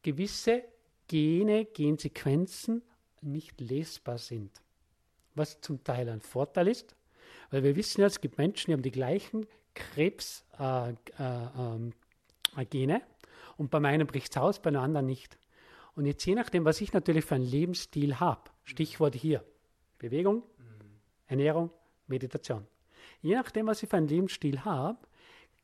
gewisse 0.02 0.64
Gene, 1.08 1.64
Gensequenzen 1.64 2.82
nicht 3.22 3.60
lesbar 3.60 4.18
sind. 4.18 4.62
Was 5.34 5.60
zum 5.60 5.82
Teil 5.84 6.08
ein 6.08 6.20
Vorteil 6.20 6.68
ist, 6.68 6.96
weil 7.50 7.62
wir 7.62 7.76
wissen 7.76 8.00
ja, 8.00 8.06
es 8.06 8.20
gibt 8.20 8.38
Menschen, 8.38 8.70
die 8.70 8.72
haben 8.72 8.82
die 8.82 8.90
gleichen 8.90 9.46
Krebsgene 9.74 10.96
äh, 11.18 12.62
äh, 12.62 12.84
äh, 12.84 13.00
und 13.56 13.70
beim 13.70 13.84
einen 13.84 14.06
bricht 14.06 14.32
es 14.32 14.36
aus, 14.36 14.60
bei 14.60 14.68
einem 14.68 14.80
anderen 14.80 15.06
nicht. 15.06 15.38
Und 15.94 16.06
jetzt 16.06 16.24
je 16.26 16.34
nachdem, 16.34 16.64
was 16.64 16.80
ich 16.80 16.92
natürlich 16.92 17.24
für 17.24 17.36
einen 17.36 17.44
Lebensstil 17.44 18.20
habe, 18.20 18.50
Stichwort 18.64 19.14
hier, 19.14 19.44
Bewegung, 19.98 20.42
Ernährung, 21.26 21.70
Meditation. 22.06 22.66
Je 23.22 23.34
nachdem, 23.34 23.66
was 23.66 23.82
ich 23.82 23.88
für 23.88 23.96
einen 23.96 24.08
Lebensstil 24.08 24.64
habe, 24.64 24.98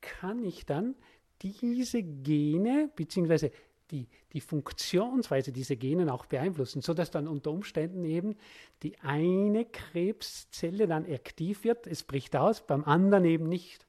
kann 0.00 0.42
ich 0.44 0.64
dann 0.64 0.96
diese 1.42 2.02
Gene 2.02 2.90
bzw. 2.96 3.50
Die, 3.92 4.08
die 4.32 4.40
Funktionsweise 4.40 5.52
dieser 5.52 5.76
Genen 5.76 6.08
auch 6.08 6.26
beeinflussen, 6.26 6.82
sodass 6.82 7.10
dann 7.10 7.28
unter 7.28 7.50
Umständen 7.50 8.04
eben 8.04 8.36
die 8.82 8.98
eine 9.00 9.66
Krebszelle 9.66 10.86
dann 10.86 11.04
aktiv 11.04 11.62
wird, 11.62 11.86
es 11.86 12.02
bricht 12.02 12.34
aus, 12.34 12.66
beim 12.66 12.84
anderen 12.84 13.24
eben 13.26 13.48
nicht. 13.48 13.86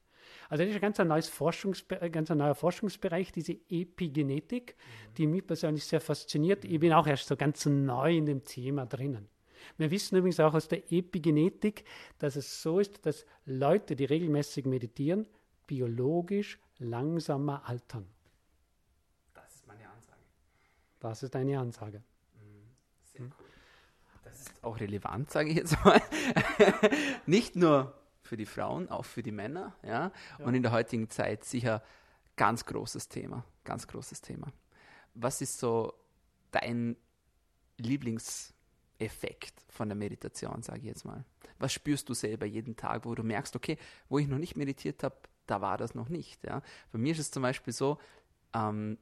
Also 0.50 0.64
das 0.64 0.70
ist 0.70 0.76
ein 0.76 0.82
ganz, 0.82 1.00
ein 1.00 1.08
neues 1.08 1.30
Forschungsbe 1.30 2.12
ganz 2.12 2.30
ein 2.30 2.38
neuer 2.38 2.54
Forschungsbereich, 2.54 3.32
diese 3.32 3.54
Epigenetik, 3.70 4.76
mhm. 4.76 5.14
die 5.16 5.28
mich 5.28 5.48
persönlich 5.48 5.86
sehr 5.86 6.02
fasziniert. 6.02 6.66
Ich 6.66 6.80
bin 6.80 6.94
auch 6.94 7.08
erst 7.08 7.28
so 7.28 7.36
ganz 7.36 7.66
neu 7.66 8.16
in 8.16 8.26
dem 8.26 8.44
Thema 8.44 8.86
drinnen. 8.86 9.30
Wir 9.78 9.90
wissen 9.90 10.18
übrigens 10.18 10.40
auch 10.40 10.54
aus 10.54 10.68
der 10.68 10.92
Epigenetik, 10.92 11.86
dass 12.20 12.36
es 12.36 12.62
so 12.62 12.80
ist, 12.80 13.06
dass 13.06 13.26
Leute, 13.46 13.96
die 13.96 14.06
regelmäßig 14.06 14.66
meditieren, 14.66 15.28
biologisch 15.66 16.60
langsamer 16.80 17.68
altern. 17.68 18.06
Das 19.34 19.56
ist 19.56 19.68
meine 19.68 19.90
Ansage. 19.90 20.20
Das 21.04 21.22
ist 21.22 21.36
eine 21.36 21.60
Ansage. 21.60 22.02
Mhm. 22.36 22.72
Sehr 23.04 23.22
cool. 23.22 23.32
Das 24.24 24.40
ist 24.40 24.64
auch 24.64 24.80
relevant, 24.80 25.30
sage 25.30 25.50
ich 25.50 25.58
jetzt 25.58 25.84
mal. 25.84 26.02
Nicht 27.26 27.58
nur 27.58 27.94
für 28.22 28.38
die 28.38 28.46
Frauen, 28.46 28.88
auch 28.88 29.04
für 29.04 29.22
die 29.22 29.34
Männer. 29.34 29.76
Ja? 29.84 30.12
ja? 30.40 30.46
Und 30.46 30.56
in 30.56 30.64
der 30.64 30.72
heutigen 30.72 31.10
Zeit 31.10 31.44
sicher 31.44 31.84
ganz 32.38 32.66
großes 32.66 33.10
Thema. 33.10 33.44
Ganz 33.66 33.86
großes 33.86 34.22
Thema. 34.22 34.48
Was 35.14 35.42
ist 35.42 35.60
so 35.60 35.94
dein 36.52 36.96
Lieblingseffekt 37.78 39.54
von 39.68 39.90
der 39.90 39.98
Meditation, 39.98 40.64
sage 40.64 40.80
ich 40.80 40.86
jetzt 40.86 41.04
mal? 41.04 41.26
Was 41.60 41.74
spürst 41.74 42.08
du 42.08 42.14
selber 42.14 42.46
jeden 42.46 42.78
Tag, 42.78 43.04
wo 43.04 43.14
du 43.14 43.24
merkst, 43.24 43.58
okay, 43.58 43.78
wo 44.08 44.20
ich 44.20 44.28
noch 44.30 44.38
nicht 44.38 44.56
meditiert 44.56 45.04
habe, 45.04 45.18
da 45.48 45.60
war 45.60 45.78
das 45.78 45.96
noch 45.96 46.08
nicht. 46.08 46.46
Ja? 46.46 46.62
Bei 46.94 46.98
mir 46.98 47.12
ist 47.12 47.20
es 47.20 47.30
zum 47.30 47.44
Beispiel 47.44 47.74
so, 47.74 47.98
ähm, 48.54 48.98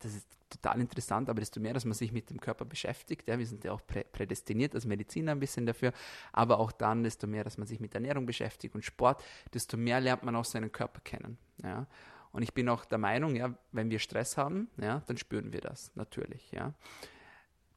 das 0.00 0.14
ist 0.14 0.26
total 0.50 0.80
interessant, 0.80 1.28
aber 1.28 1.40
desto 1.40 1.60
mehr, 1.60 1.74
dass 1.74 1.84
man 1.84 1.94
sich 1.94 2.12
mit 2.12 2.30
dem 2.30 2.40
Körper 2.40 2.64
beschäftigt, 2.64 3.28
ja, 3.28 3.38
wir 3.38 3.46
sind 3.46 3.64
ja 3.64 3.72
auch 3.72 3.86
prä 3.86 4.04
prädestiniert 4.04 4.74
als 4.74 4.86
Mediziner 4.86 5.32
ein 5.32 5.40
bisschen 5.40 5.66
dafür, 5.66 5.92
aber 6.32 6.58
auch 6.58 6.72
dann, 6.72 7.02
desto 7.02 7.26
mehr, 7.26 7.44
dass 7.44 7.58
man 7.58 7.66
sich 7.66 7.80
mit 7.80 7.94
Ernährung 7.94 8.26
beschäftigt 8.26 8.74
und 8.74 8.84
Sport, 8.84 9.22
desto 9.52 9.76
mehr 9.76 10.00
lernt 10.00 10.22
man 10.22 10.34
auch 10.36 10.44
seinen 10.44 10.72
Körper 10.72 11.00
kennen. 11.00 11.38
Ja. 11.62 11.86
Und 12.32 12.42
ich 12.42 12.54
bin 12.54 12.68
auch 12.68 12.84
der 12.84 12.98
Meinung, 12.98 13.36
ja, 13.36 13.54
wenn 13.72 13.90
wir 13.90 13.98
Stress 13.98 14.36
haben, 14.36 14.68
ja, 14.80 15.02
dann 15.06 15.16
spüren 15.16 15.52
wir 15.52 15.60
das 15.60 15.92
natürlich. 15.94 16.50
Ja. 16.52 16.74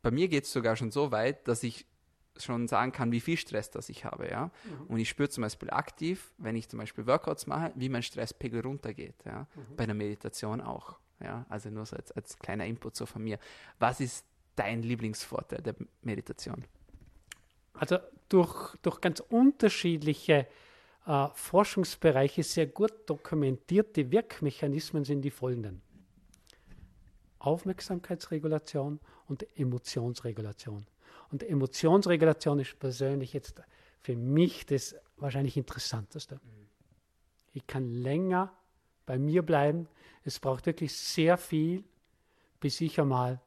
Bei 0.02 0.12
mir 0.12 0.28
geht 0.28 0.46
es 0.46 0.54
sogar 0.54 0.76
schon 0.76 0.92
so 0.92 1.12
weit, 1.12 1.48
dass 1.48 1.64
ich 1.64 1.86
schon 2.38 2.68
sagen 2.68 2.92
kann, 2.92 3.12
wie 3.12 3.20
viel 3.20 3.38
Stress 3.38 3.70
das 3.70 3.90
ich 3.90 4.06
habe, 4.06 4.30
ja. 4.30 4.52
Mhm. 4.64 4.88
Und 4.88 5.00
ich 5.00 5.10
spüre 5.10 5.30
zum 5.30 5.42
Beispiel 5.42 5.70
aktiv, 5.70 6.34
wenn 6.38 6.56
ich 6.56 6.70
zum 6.70 6.80
Beispiel 6.80 7.06
Workouts 7.06 7.46
mache, 7.46 7.72
wie 7.76 7.90
mein 7.90 8.04
Stresspegel 8.04 8.62
runtergeht, 8.62 9.16
ja. 9.26 9.48
Mhm. 9.56 9.76
Bei 9.76 9.86
der 9.86 9.96
Meditation 9.96 10.62
auch, 10.62 11.00
ja. 11.24 11.46
Also 11.50 11.70
nur 11.70 11.86
so 11.86 11.96
als, 11.96 12.12
als 12.12 12.38
kleiner 12.38 12.66
Input 12.66 12.96
so 12.96 13.06
von 13.06 13.24
mir. 13.24 13.40
Was 13.80 14.00
ist 14.00 14.26
dein 14.56 14.84
Lieblingsvorteil 14.84 15.62
der 15.62 15.76
Meditation? 16.02 16.64
Also 17.74 17.98
durch, 18.30 18.76
durch 18.82 19.02
ganz 19.02 19.20
unterschiedliche 19.22 20.48
äh, 21.06 21.28
Forschungsbereiche 21.34 22.44
sehr 22.44 22.68
gut 22.68 22.94
dokumentierte 23.08 24.12
Wirkmechanismen 24.12 25.04
sind 25.04 25.22
die 25.22 25.32
folgenden. 25.32 25.82
Aufmerksamkeitsregulation 27.40 29.00
und 29.28 29.46
Emotionsregulation. 29.58 30.86
Und 31.32 31.44
Emotionsregulation 31.44 32.60
ist 32.60 32.78
persönlich 32.78 33.34
jetzt 33.34 33.62
für 34.02 34.16
mich 34.16 34.66
das 34.66 34.96
wahrscheinlich 35.18 35.58
Interessanteste. 35.58 36.40
Ich 37.54 37.66
kann 37.68 37.90
länger 37.90 38.54
bei 39.06 39.18
mir 39.18 39.42
bleiben. 39.44 39.88
Es 40.24 40.40
braucht 40.40 40.66
wirklich 40.66 40.94
sehr 40.94 41.38
viel, 41.38 41.84
bis 42.60 42.80
ich 42.82 43.00
einmal 43.00 43.40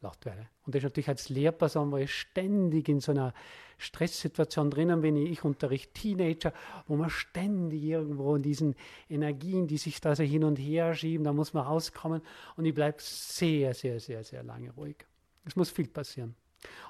laut 0.00 0.24
werde. 0.24 0.48
Und 0.64 0.74
das 0.74 0.80
ist 0.80 0.84
natürlich 0.84 1.08
als 1.08 1.28
Lehrperson, 1.28 1.90
wo 1.90 1.96
ich 1.96 2.14
ständig 2.14 2.88
in 2.88 3.00
so 3.00 3.12
einer 3.12 3.32
Stresssituation 3.78 4.70
drinnen 4.70 5.00
bin. 5.00 5.16
Ich 5.16 5.44
unterrichte 5.44 5.92
Teenager, 5.92 6.52
wo 6.86 6.96
man 6.96 7.10
ständig 7.10 7.82
irgendwo 7.82 8.36
in 8.36 8.42
diesen 8.42 8.76
Energien, 9.08 9.66
die 9.66 9.78
sich 9.78 10.00
da 10.00 10.14
so 10.14 10.22
hin 10.22 10.44
und 10.44 10.56
her 10.56 10.94
schieben, 10.94 11.24
da 11.24 11.32
muss 11.32 11.52
man 11.52 11.64
rauskommen. 11.64 12.22
Und 12.56 12.64
ich 12.64 12.74
bleibe 12.74 12.98
sehr, 13.00 13.74
sehr, 13.74 13.98
sehr, 14.00 14.22
sehr 14.22 14.42
lange 14.42 14.70
ruhig. 14.72 14.96
Es 15.44 15.56
muss 15.56 15.70
viel 15.70 15.88
passieren. 15.88 16.36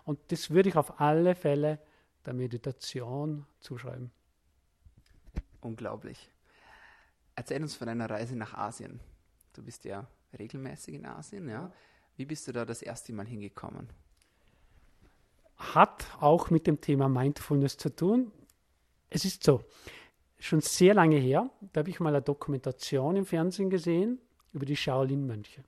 Und 0.05 0.19
das 0.29 0.51
würde 0.51 0.69
ich 0.69 0.77
auf 0.77 1.01
alle 1.01 1.35
Fälle 1.35 1.79
der 2.27 2.35
Meditation 2.35 3.47
zuschreiben. 3.61 4.11
Unglaublich. 5.61 6.32
Erzähl 7.35 7.63
uns 7.63 7.75
von 7.75 7.87
deiner 7.87 8.11
Reise 8.11 8.37
nach 8.37 8.55
Asien. 8.55 9.01
Du 9.53 9.63
bist 9.63 9.85
ja 9.85 10.07
regelmäßig 10.39 10.95
in 10.95 11.07
Asien, 11.07 11.49
ja? 11.49 11.73
Wie 12.17 12.27
bist 12.27 12.47
du 12.47 12.53
da 12.53 12.65
das 12.65 12.83
erste 12.83 13.13
Mal 13.13 13.27
hingekommen? 13.27 13.89
Hat 15.57 16.07
auch 16.21 16.51
mit 16.51 16.67
dem 16.67 16.81
Thema 16.81 17.09
Mindfulness 17.09 17.77
zu 17.77 17.95
tun. 17.95 18.33
Es 19.09 19.25
ist 19.25 19.45
so, 19.45 19.65
schon 20.39 20.61
sehr 20.61 20.95
lange 20.95 21.17
her, 21.17 21.51
da 21.73 21.81
habe 21.81 21.91
ich 21.91 22.01
mal 22.01 22.15
eine 22.15 22.23
Dokumentation 22.23 23.17
im 23.17 23.27
Fernsehen 23.27 23.71
gesehen 23.71 24.21
über 24.53 24.67
die 24.67 24.77
Shaolin-Mönche. 24.77 25.65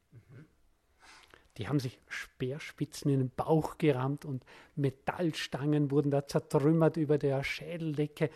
Die 1.57 1.69
haben 1.69 1.79
sich 1.79 2.01
Speerspitzen 2.09 3.13
in 3.13 3.21
den 3.21 3.31
Bauch 3.31 3.79
gerammt 3.79 4.25
und 4.25 4.45
Metallstangen 4.75 5.93
wurden 5.93 6.11
da 6.11 6.27
zertrümmert 6.27 6.97
über 6.97 7.17
der 7.17 7.45
Schädeldecke. 7.45 8.31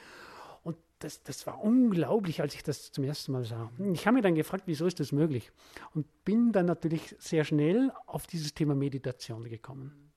Das, 0.99 1.23
das 1.23 1.47
war 1.47 1.63
unglaublich, 1.63 2.41
als 2.41 2.55
ich 2.55 2.65
das 2.65 2.91
zum 2.91 3.05
ersten 3.05 3.33
Mal 3.33 3.45
sah. 3.45 3.71
Ich 3.93 4.07
habe 4.07 4.15
mich 4.15 4.23
dann 4.23 4.35
gefragt, 4.35 4.65
wieso 4.67 4.87
ist 4.87 4.99
das 4.99 5.13
möglich? 5.13 5.53
Und 5.95 6.25
bin 6.25 6.51
dann 6.51 6.67
natürlich 6.67 7.15
sehr 7.19 7.45
schnell 7.45 7.93
auf 8.07 8.27
dieses 8.27 8.53
Thema 8.53 8.75
Meditation 8.75 9.45
gekommen. 9.45 10.11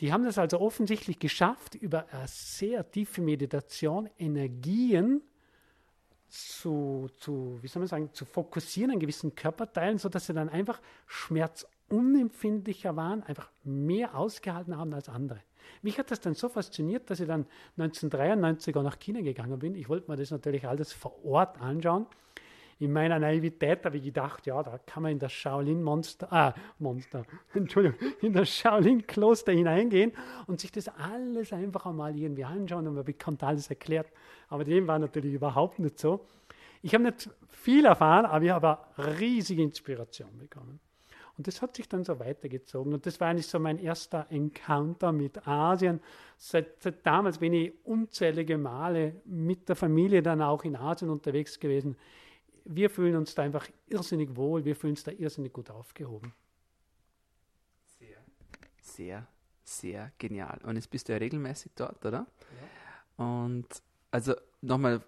Die 0.00 0.12
haben 0.12 0.24
das 0.24 0.36
also 0.36 0.60
offensichtlich 0.60 1.18
geschafft, 1.18 1.74
über 1.74 2.06
eine 2.12 2.28
sehr 2.28 2.90
tiefe 2.90 3.22
Meditation 3.22 4.10
Energien 4.18 5.22
zu, 6.28 7.08
zu, 7.18 7.58
wie 7.62 7.68
soll 7.68 7.80
man 7.80 7.88
sagen, 7.88 8.12
zu 8.12 8.24
fokussieren 8.24 8.90
an 8.90 9.00
gewissen 9.00 9.34
Körperteilen, 9.34 9.98
sodass 9.98 10.26
sie 10.26 10.34
dann 10.34 10.48
einfach 10.48 10.80
schmerzunempfindlicher 11.06 12.96
waren, 12.96 13.22
einfach 13.22 13.50
mehr 13.62 14.16
ausgehalten 14.16 14.76
haben 14.76 14.92
als 14.92 15.08
andere. 15.08 15.40
Mich 15.82 15.98
hat 15.98 16.10
das 16.10 16.20
dann 16.20 16.34
so 16.34 16.48
fasziniert, 16.48 17.08
dass 17.10 17.20
ich 17.20 17.26
dann 17.26 17.46
1993 17.76 18.76
auch 18.76 18.82
nach 18.82 18.98
China 18.98 19.20
gegangen 19.20 19.58
bin. 19.58 19.74
Ich 19.74 19.88
wollte 19.88 20.10
mir 20.10 20.16
das 20.16 20.30
natürlich 20.30 20.66
alles 20.66 20.92
vor 20.92 21.24
Ort 21.24 21.60
anschauen 21.60 22.06
in 22.78 22.92
meiner 22.92 23.18
Naivität 23.18 23.84
habe 23.84 23.96
ich 23.96 24.04
gedacht, 24.04 24.46
ja, 24.46 24.62
da 24.62 24.78
kann 24.78 25.02
man 25.02 25.12
in 25.12 25.18
das 25.18 25.32
Shaolin-Monster, 25.32 26.30
ah, 26.30 26.54
Monster, 26.78 27.24
Entschuldigung, 27.54 27.98
in 28.20 28.34
das 28.34 28.50
Shaolin-Kloster 28.50 29.52
hineingehen 29.52 30.12
und 30.46 30.60
sich 30.60 30.72
das 30.72 30.88
alles 30.88 31.52
einfach 31.52 31.86
einmal 31.86 32.16
irgendwie 32.18 32.44
anschauen 32.44 32.86
und 32.86 32.94
man 32.94 33.04
bekommt 33.04 33.42
alles 33.42 33.70
erklärt. 33.70 34.08
Aber 34.48 34.64
dem 34.64 34.86
war 34.86 34.98
natürlich 34.98 35.32
überhaupt 35.32 35.78
nicht 35.78 35.98
so. 35.98 36.26
Ich 36.82 36.92
habe 36.92 37.04
nicht 37.04 37.30
viel 37.48 37.86
erfahren, 37.86 38.26
aber 38.26 38.44
ich 38.44 38.50
habe 38.50 38.78
riesige 38.98 39.62
Inspiration 39.62 40.36
bekommen. 40.38 40.78
Und 41.36 41.46
das 41.46 41.60
hat 41.60 41.76
sich 41.76 41.88
dann 41.88 42.04
so 42.04 42.18
weitergezogen. 42.18 42.94
Und 42.94 43.04
das 43.04 43.20
war 43.20 43.28
eigentlich 43.28 43.46
so 43.46 43.58
mein 43.58 43.78
erster 43.78 44.26
Encounter 44.30 45.12
mit 45.12 45.46
Asien. 45.46 46.00
Seit, 46.38 46.82
seit, 46.82 47.06
damals 47.06 47.38
bin 47.38 47.52
ich 47.52 47.72
unzählige 47.84 48.56
Male 48.56 49.16
mit 49.24 49.68
der 49.68 49.76
Familie 49.76 50.22
dann 50.22 50.40
auch 50.40 50.64
in 50.64 50.76
Asien 50.76 51.10
unterwegs 51.10 51.60
gewesen 51.60 51.96
wir 52.66 52.90
fühlen 52.90 53.16
uns 53.16 53.34
da 53.34 53.42
einfach 53.42 53.68
irrsinnig 53.86 54.34
wohl, 54.36 54.64
wir 54.64 54.76
fühlen 54.76 54.92
uns 54.92 55.04
da 55.04 55.12
irrsinnig 55.12 55.52
gut 55.52 55.70
aufgehoben. 55.70 56.34
Sehr, 57.98 58.18
sehr, 58.80 59.26
sehr 59.62 60.12
genial. 60.18 60.58
Und 60.64 60.76
jetzt 60.76 60.90
bist 60.90 61.08
du 61.08 61.12
ja 61.12 61.18
regelmäßig 61.18 61.72
dort, 61.76 62.04
oder? 62.04 62.26
Ja. 63.18 63.24
Und 63.24 63.66
also 64.10 64.34
nochmal, 64.60 65.02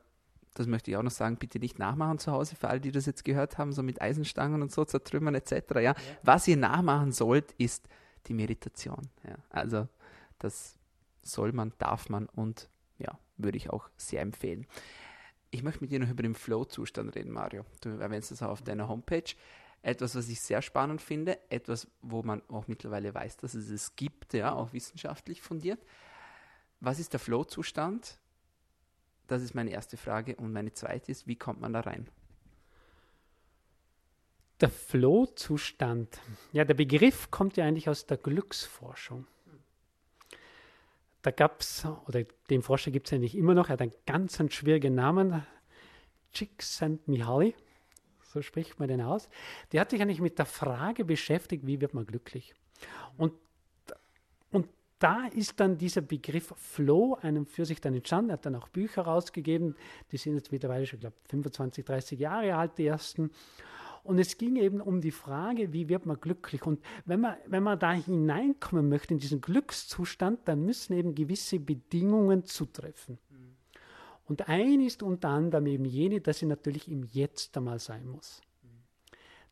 das 0.58 0.66
möchte 0.66 0.90
ich 0.90 0.96
auch 0.96 1.02
noch 1.02 1.10
sagen, 1.10 1.36
bitte 1.36 1.58
nicht 1.58 1.78
nachmachen 1.78 2.18
zu 2.18 2.32
Hause, 2.32 2.56
für 2.56 2.68
alle, 2.68 2.80
die 2.80 2.92
das 2.92 3.06
jetzt 3.06 3.24
gehört 3.24 3.58
haben, 3.58 3.72
so 3.72 3.82
mit 3.82 4.00
Eisenstangen 4.02 4.62
und 4.62 4.72
so 4.72 4.84
zertrümmern 4.84 5.34
etc. 5.34 5.52
Ja? 5.74 5.80
ja. 5.80 5.94
Was 6.22 6.48
ihr 6.48 6.56
nachmachen 6.56 7.12
sollt, 7.12 7.52
ist 7.52 7.88
die 8.26 8.34
Meditation. 8.34 9.08
Ja? 9.24 9.36
Also 9.50 9.88
das 10.38 10.76
soll 11.22 11.52
man, 11.52 11.72
darf 11.78 12.08
man 12.08 12.26
und 12.26 12.70
ja, 12.98 13.18
würde 13.36 13.56
ich 13.56 13.70
auch 13.70 13.88
sehr 13.96 14.22
empfehlen 14.22 14.66
ich 15.50 15.62
möchte 15.62 15.80
mit 15.80 15.90
dir 15.90 16.00
noch 16.00 16.10
über 16.10 16.22
den 16.22 16.34
Flow-Zustand 16.34 17.14
reden, 17.14 17.32
Mario. 17.32 17.64
Du 17.80 17.90
erwähnst 17.90 18.30
das 18.30 18.42
auch 18.42 18.50
auf 18.50 18.62
deiner 18.62 18.88
Homepage. 18.88 19.34
etwas, 19.80 20.16
was 20.16 20.28
ich 20.28 20.40
sehr 20.40 20.60
spannend 20.60 21.00
finde, 21.00 21.38
etwas, 21.50 21.86
wo 22.02 22.22
man 22.22 22.42
auch 22.48 22.66
mittlerweile 22.66 23.14
weiß, 23.14 23.36
dass 23.36 23.54
es 23.54 23.70
es 23.70 23.94
gibt, 23.94 24.34
ja, 24.34 24.52
auch 24.52 24.72
wissenschaftlich 24.72 25.40
fundiert. 25.40 25.80
Was 26.80 26.98
ist 26.98 27.12
der 27.12 27.20
Flow-Zustand? 27.20 28.18
Das 29.28 29.42
ist 29.42 29.54
meine 29.54 29.70
erste 29.70 29.96
Frage. 29.96 30.34
Und 30.36 30.52
meine 30.52 30.72
zweite 30.72 31.12
ist, 31.12 31.26
wie 31.26 31.36
kommt 31.36 31.60
man 31.60 31.72
da 31.72 31.80
rein? 31.80 32.08
Der 34.60 34.70
Flow-Zustand. 34.70 36.20
Ja, 36.52 36.64
der 36.64 36.74
Begriff 36.74 37.30
kommt 37.30 37.56
ja 37.56 37.64
eigentlich 37.64 37.88
aus 37.88 38.06
der 38.06 38.16
Glücksforschung. 38.16 39.26
Da 41.22 41.30
gab 41.30 41.60
es, 41.60 41.84
oder 42.06 42.24
den 42.50 42.62
Forscher 42.62 42.90
gibt 42.90 43.06
es 43.06 43.12
eigentlich 43.12 43.36
immer 43.36 43.54
noch, 43.54 43.68
er 43.68 43.74
hat 43.74 43.82
einen 43.82 43.94
ganz 44.06 44.40
einen 44.40 44.50
schwierigen 44.50 44.94
Namen, 44.94 45.44
Csikszentmihalyi, 46.32 47.54
so 48.22 48.42
spricht 48.42 48.78
man 48.78 48.88
den 48.88 49.00
aus. 49.00 49.28
Der 49.72 49.80
hat 49.80 49.90
sich 49.90 50.00
eigentlich 50.00 50.20
mit 50.20 50.38
der 50.38 50.46
Frage 50.46 51.04
beschäftigt, 51.04 51.66
wie 51.66 51.80
wird 51.80 51.94
man 51.94 52.06
glücklich? 52.06 52.54
Und, 53.16 53.32
da 54.98 55.26
ist 55.26 55.60
dann 55.60 55.78
dieser 55.78 56.00
Begriff 56.00 56.52
Flow 56.56 57.16
einem 57.20 57.46
für 57.46 57.64
sich 57.64 57.80
dann 57.80 57.94
entstanden. 57.94 58.30
Er 58.30 58.34
hat 58.34 58.46
dann 58.46 58.56
auch 58.56 58.68
Bücher 58.68 59.02
rausgegeben, 59.02 59.76
die 60.10 60.16
sind 60.16 60.34
jetzt 60.34 60.50
mittlerweile 60.50 60.86
schon, 60.86 61.00
glaube 61.00 61.16
25, 61.28 61.84
30 61.84 62.18
Jahre 62.18 62.54
alt, 62.56 62.78
die 62.78 62.86
ersten. 62.86 63.30
Und 64.02 64.18
es 64.18 64.38
ging 64.38 64.56
eben 64.56 64.80
um 64.80 65.00
die 65.00 65.10
Frage, 65.10 65.72
wie 65.72 65.88
wird 65.88 66.06
man 66.06 66.20
glücklich? 66.20 66.64
Und 66.64 66.82
wenn 67.04 67.20
man, 67.20 67.36
wenn 67.46 67.62
man 67.62 67.78
da 67.78 67.92
hineinkommen 67.92 68.88
möchte 68.88 69.14
in 69.14 69.20
diesen 69.20 69.40
Glückszustand, 69.40 70.40
dann 70.46 70.64
müssen 70.64 70.94
eben 70.94 71.14
gewisse 71.14 71.60
Bedingungen 71.60 72.44
zutreffen. 72.44 73.18
Und 74.24 74.48
ein 74.48 74.80
ist 74.80 75.02
unter 75.02 75.30
anderem 75.30 75.66
eben 75.66 75.84
jene, 75.84 76.20
dass 76.20 76.42
ich 76.42 76.48
natürlich 76.48 76.88
im 76.90 77.04
Jetzt 77.04 77.56
einmal 77.56 77.78
sein 77.78 78.06
muss. 78.06 78.42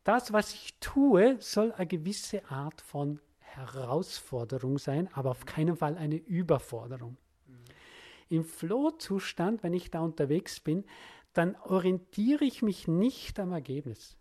Das, 0.04 0.32
was 0.32 0.52
ich 0.54 0.74
tue, 0.80 1.36
soll 1.40 1.72
eine 1.72 1.86
gewisse 1.86 2.48
Art 2.50 2.80
von 2.80 3.20
Herausforderung 3.56 4.78
sein, 4.78 5.08
aber 5.14 5.30
auf 5.30 5.46
keinen 5.46 5.76
Fall 5.76 5.96
eine 5.96 6.16
Überforderung. 6.16 7.16
Mhm. 7.46 7.54
Im 8.28 8.44
Flow-Zustand, 8.44 9.62
wenn 9.62 9.72
ich 9.72 9.90
da 9.90 10.00
unterwegs 10.00 10.60
bin, 10.60 10.84
dann 11.32 11.56
orientiere 11.56 12.44
ich 12.44 12.62
mich 12.62 12.88
nicht 12.88 13.38
am 13.38 13.52
Ergebnis. 13.52 14.16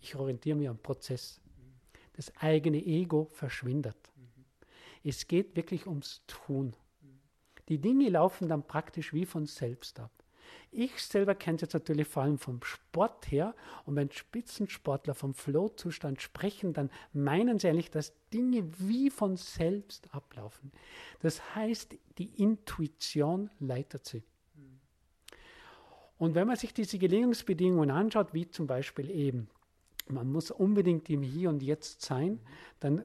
Ich 0.00 0.14
orientiere 0.14 0.56
mich 0.56 0.68
am 0.68 0.78
Prozess. 0.78 1.40
Das 2.12 2.34
eigene 2.36 2.78
Ego 2.78 3.28
verschwindet. 3.32 3.96
Es 5.02 5.26
geht 5.26 5.56
wirklich 5.56 5.86
ums 5.86 6.22
Tun. 6.26 6.74
Die 7.68 7.78
Dinge 7.78 8.08
laufen 8.08 8.48
dann 8.48 8.66
praktisch 8.66 9.12
wie 9.12 9.26
von 9.26 9.46
selbst 9.46 9.98
ab. 9.98 10.15
Ich 10.70 11.02
selber 11.02 11.34
kenne 11.34 11.56
es 11.56 11.62
jetzt 11.62 11.74
natürlich 11.74 12.06
vor 12.06 12.22
allem 12.22 12.38
vom 12.38 12.62
Sport 12.62 13.30
her. 13.30 13.54
Und 13.84 13.96
wenn 13.96 14.10
Spitzensportler 14.10 15.14
vom 15.14 15.34
Flow-Zustand 15.34 16.20
sprechen, 16.20 16.72
dann 16.72 16.90
meinen 17.12 17.58
sie 17.58 17.68
eigentlich, 17.68 17.90
dass 17.90 18.12
Dinge 18.32 18.64
wie 18.78 19.10
von 19.10 19.36
selbst 19.36 20.12
ablaufen. 20.14 20.72
Das 21.20 21.54
heißt, 21.54 21.96
die 22.18 22.42
Intuition 22.42 23.50
leitet 23.58 24.06
sie. 24.06 24.22
Und 26.18 26.34
wenn 26.34 26.46
man 26.46 26.56
sich 26.56 26.72
diese 26.72 26.98
Gelegenheitsbedingungen 26.98 27.90
anschaut, 27.90 28.32
wie 28.32 28.48
zum 28.48 28.66
Beispiel 28.66 29.10
eben 29.10 29.48
man 30.08 30.30
muss 30.30 30.50
unbedingt 30.50 31.10
im 31.10 31.22
Hier 31.22 31.48
und 31.48 31.62
Jetzt 31.62 32.02
sein, 32.02 32.40
dann 32.80 33.04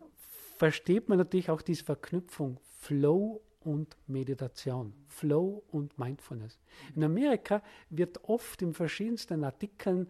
versteht 0.58 1.10
man 1.10 1.18
natürlich 1.18 1.50
auch 1.50 1.62
diese 1.62 1.84
Verknüpfung 1.84 2.60
Flow 2.80 3.42
und 3.62 3.98
Meditation, 4.08 4.94
Flow 5.08 5.64
und 5.72 5.98
Mindfulness. 5.98 6.60
In 6.96 7.04
Amerika 7.04 7.62
wird 7.90 8.24
oft 8.24 8.62
in 8.62 8.74
verschiedensten 8.74 9.44
Artikeln 9.44 10.10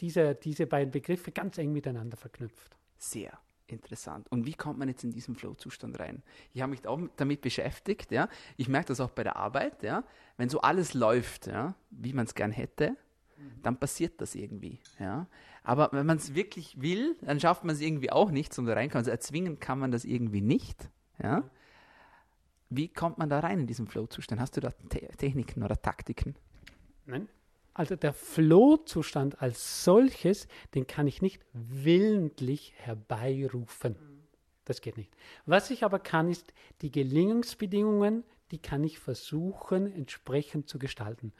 diese, 0.00 0.34
diese 0.34 0.66
beiden 0.66 0.90
Begriffe 0.90 1.32
ganz 1.32 1.58
eng 1.58 1.72
miteinander 1.72 2.16
verknüpft. 2.16 2.76
Sehr 2.96 3.38
interessant. 3.66 4.30
Und 4.30 4.46
wie 4.46 4.54
kommt 4.54 4.78
man 4.78 4.88
jetzt 4.88 5.04
in 5.04 5.10
diesen 5.10 5.34
Flow-Zustand 5.34 5.98
rein? 5.98 6.22
Ich 6.52 6.62
habe 6.62 6.70
mich 6.70 6.86
auch 6.86 7.00
damit 7.16 7.40
beschäftigt, 7.42 8.10
ja. 8.10 8.28
Ich 8.56 8.68
merke 8.68 8.88
das 8.88 9.00
auch 9.00 9.10
bei 9.10 9.24
der 9.24 9.36
Arbeit, 9.36 9.82
ja. 9.82 10.04
Wenn 10.36 10.48
so 10.48 10.60
alles 10.60 10.94
läuft, 10.94 11.46
ja, 11.46 11.74
wie 11.90 12.12
man 12.12 12.26
es 12.26 12.34
gern 12.34 12.52
hätte, 12.52 12.96
dann 13.62 13.78
passiert 13.78 14.20
das 14.20 14.34
irgendwie. 14.34 14.80
Ja? 14.98 15.26
Aber 15.62 15.90
wenn 15.92 16.06
man 16.06 16.16
es 16.16 16.34
wirklich 16.34 16.80
will, 16.80 17.16
dann 17.20 17.40
schafft 17.40 17.64
man 17.64 17.74
es 17.74 17.80
irgendwie 17.80 18.10
auch 18.10 18.30
nicht, 18.30 18.56
um 18.58 18.66
da 18.66 18.74
reinkommen. 18.74 19.00
Also 19.00 19.10
erzwingen 19.10 19.60
kann 19.60 19.78
man 19.78 19.90
das 19.90 20.04
irgendwie 20.04 20.40
nicht. 20.40 20.90
Ja? 21.22 21.48
Wie 22.70 22.88
kommt 22.88 23.18
man 23.18 23.30
da 23.30 23.40
rein 23.40 23.60
in 23.60 23.66
diesen 23.66 23.86
Flow-Zustand? 23.86 24.40
Hast 24.40 24.56
du 24.56 24.60
da 24.60 24.70
Te 24.70 25.08
Techniken 25.16 25.62
oder 25.62 25.80
Taktiken? 25.80 26.34
Nein. 27.06 27.28
Also 27.72 27.96
der 27.96 28.12
Flow-Zustand 28.12 29.40
als 29.40 29.84
solches, 29.84 30.48
den 30.74 30.86
kann 30.86 31.06
ich 31.06 31.22
nicht 31.22 31.40
willentlich 31.52 32.74
herbeirufen. 32.76 33.96
Das 34.64 34.80
geht 34.80 34.96
nicht. 34.96 35.10
Was 35.46 35.70
ich 35.70 35.84
aber 35.84 35.98
kann, 35.98 36.28
ist 36.28 36.52
die 36.82 36.90
Gelingensbedingungen, 36.90 38.24
die 38.50 38.58
kann 38.58 38.84
ich 38.84 38.98
versuchen 38.98 39.86
entsprechend 39.92 40.68
zu 40.68 40.78
gestalten. 40.78 41.32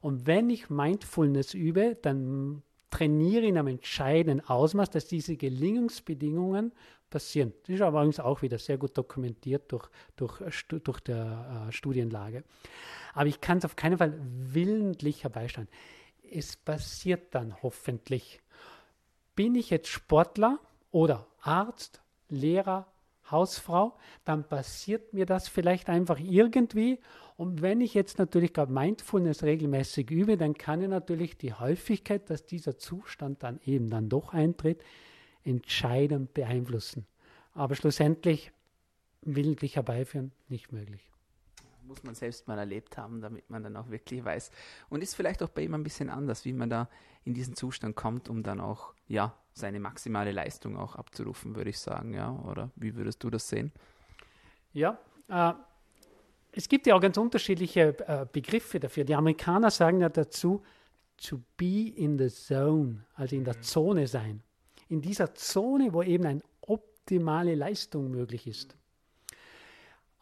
Und 0.00 0.26
wenn 0.26 0.50
ich 0.50 0.70
Mindfulness 0.70 1.54
übe, 1.54 1.96
dann 2.00 2.62
trainiere 2.90 3.46
in 3.46 3.58
einem 3.58 3.68
entscheidenden 3.68 4.46
Ausmaß, 4.46 4.90
dass 4.90 5.06
diese 5.06 5.36
Gelingensbedingungen 5.36 6.72
passieren. 7.10 7.52
Das 7.62 7.74
ist 7.74 7.80
aber 7.82 8.00
übrigens 8.00 8.20
auch 8.20 8.42
wieder 8.42 8.58
sehr 8.58 8.78
gut 8.78 8.96
dokumentiert 8.96 9.70
durch, 9.72 9.88
durch, 10.16 10.66
durch 10.68 11.00
der 11.00 11.66
äh, 11.68 11.72
Studienlage. 11.72 12.44
Aber 13.14 13.26
ich 13.26 13.40
kann 13.40 13.58
es 13.58 13.64
auf 13.64 13.76
keinen 13.76 13.98
Fall 13.98 14.18
willentlich 14.20 15.24
herbeisteuern. 15.24 15.68
Es 16.30 16.56
passiert 16.56 17.34
dann 17.34 17.62
hoffentlich. 17.62 18.40
Bin 19.34 19.54
ich 19.54 19.70
jetzt 19.70 19.88
Sportler 19.88 20.58
oder 20.90 21.26
Arzt, 21.40 22.02
Lehrer, 22.28 22.86
Hausfrau, 23.30 23.96
dann 24.24 24.48
passiert 24.48 25.12
mir 25.12 25.26
das 25.26 25.48
vielleicht 25.48 25.88
einfach 25.88 26.18
irgendwie. 26.18 27.00
Und 27.36 27.60
wenn 27.60 27.80
ich 27.80 27.92
jetzt 27.92 28.18
natürlich 28.18 28.54
gerade 28.54 28.72
Mindfulness 28.72 29.42
regelmäßig 29.42 30.10
übe, 30.10 30.36
dann 30.36 30.54
kann 30.54 30.80
ich 30.80 30.88
natürlich 30.88 31.36
die 31.36 31.52
Häufigkeit, 31.52 32.30
dass 32.30 32.46
dieser 32.46 32.78
Zustand 32.78 33.42
dann 33.42 33.60
eben 33.64 33.90
dann 33.90 34.08
doch 34.08 34.32
eintritt, 34.32 34.82
entscheidend 35.44 36.32
beeinflussen. 36.32 37.06
Aber 37.52 37.74
schlussendlich 37.74 38.52
willentlich 39.22 39.76
herbeiführen 39.76 40.32
nicht 40.48 40.72
möglich 40.72 41.10
muss 41.86 42.02
man 42.02 42.14
selbst 42.14 42.48
mal 42.48 42.58
erlebt 42.58 42.98
haben, 42.98 43.20
damit 43.20 43.48
man 43.50 43.62
dann 43.62 43.76
auch 43.76 43.90
wirklich 43.90 44.24
weiß. 44.24 44.50
Und 44.88 45.02
ist 45.02 45.14
vielleicht 45.14 45.42
auch 45.42 45.48
bei 45.48 45.62
ihm 45.62 45.74
ein 45.74 45.82
bisschen 45.82 46.10
anders, 46.10 46.44
wie 46.44 46.52
man 46.52 46.70
da 46.70 46.88
in 47.24 47.34
diesen 47.34 47.54
Zustand 47.54 47.96
kommt, 47.96 48.28
um 48.28 48.42
dann 48.42 48.60
auch, 48.60 48.94
ja, 49.08 49.34
seine 49.54 49.80
maximale 49.80 50.32
Leistung 50.32 50.76
auch 50.76 50.96
abzurufen, 50.96 51.56
würde 51.56 51.70
ich 51.70 51.78
sagen, 51.78 52.12
ja. 52.12 52.30
Oder 52.44 52.70
wie 52.76 52.94
würdest 52.94 53.22
du 53.24 53.30
das 53.30 53.48
sehen? 53.48 53.72
Ja, 54.72 54.98
äh, 55.28 55.52
es 56.56 56.68
gibt 56.68 56.86
ja 56.86 56.94
auch 56.96 57.00
ganz 57.00 57.18
unterschiedliche 57.18 57.94
äh, 58.08 58.26
Begriffe 58.32 58.80
dafür. 58.80 59.04
Die 59.04 59.14
Amerikaner 59.14 59.70
sagen 59.70 60.00
ja 60.00 60.08
dazu, 60.08 60.62
to 61.18 61.42
be 61.56 61.92
in 61.94 62.18
the 62.18 62.28
zone, 62.28 63.04
also 63.14 63.36
in 63.36 63.44
der 63.44 63.56
mhm. 63.56 63.62
Zone 63.62 64.06
sein. 64.06 64.42
In 64.88 65.02
dieser 65.02 65.34
Zone, 65.34 65.92
wo 65.92 66.02
eben 66.02 66.24
eine 66.24 66.42
optimale 66.62 67.54
Leistung 67.54 68.10
möglich 68.10 68.46
ist. 68.46 68.74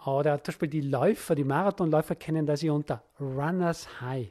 Oder 0.04 0.42
zum 0.42 0.52
Beispiel 0.52 0.68
die 0.68 0.80
Läufer, 0.80 1.36
die 1.36 1.44
Marathonläufer 1.44 2.16
kennen 2.16 2.46
das 2.46 2.62
ja 2.62 2.72
unter 2.72 3.04
Runners 3.20 4.00
High. 4.00 4.30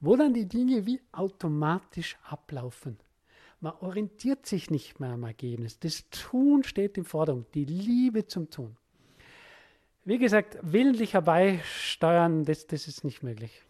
Wo 0.00 0.16
dann 0.16 0.32
die 0.32 0.46
Dinge 0.46 0.86
wie 0.86 1.00
automatisch 1.10 2.16
ablaufen. 2.28 2.98
Man 3.60 3.74
orientiert 3.80 4.46
sich 4.46 4.70
nicht 4.70 5.00
mehr 5.00 5.10
am 5.10 5.24
Ergebnis. 5.24 5.78
Das 5.80 6.08
Tun 6.10 6.62
steht 6.62 6.96
im 6.98 7.04
Vordergrund, 7.04 7.52
die 7.54 7.64
Liebe 7.64 8.26
zum 8.26 8.48
Tun. 8.48 8.76
Wie 10.04 10.18
gesagt, 10.18 10.58
willentlich 10.62 11.14
herbeisteuern, 11.14 12.44
das, 12.44 12.66
das 12.66 12.88
ist 12.88 13.04
nicht 13.04 13.22
möglich. 13.22 13.62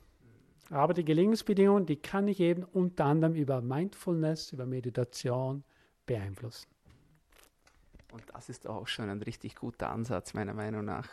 Aber 0.70 0.94
die 0.94 1.04
Gelingensbedingungen, 1.04 1.84
die 1.84 1.96
kann 1.96 2.26
ich 2.26 2.40
eben 2.40 2.64
unter 2.64 3.04
anderem 3.04 3.34
über 3.34 3.60
Mindfulness, 3.60 4.50
über 4.52 4.64
Meditation 4.64 5.62
beeinflussen. 6.06 6.70
Und 8.12 8.24
das 8.32 8.48
ist 8.48 8.66
auch 8.66 8.88
schon 8.88 9.10
ein 9.10 9.20
richtig 9.20 9.56
guter 9.56 9.90
Ansatz, 9.90 10.32
meiner 10.32 10.54
Meinung 10.54 10.86
nach. 10.86 11.10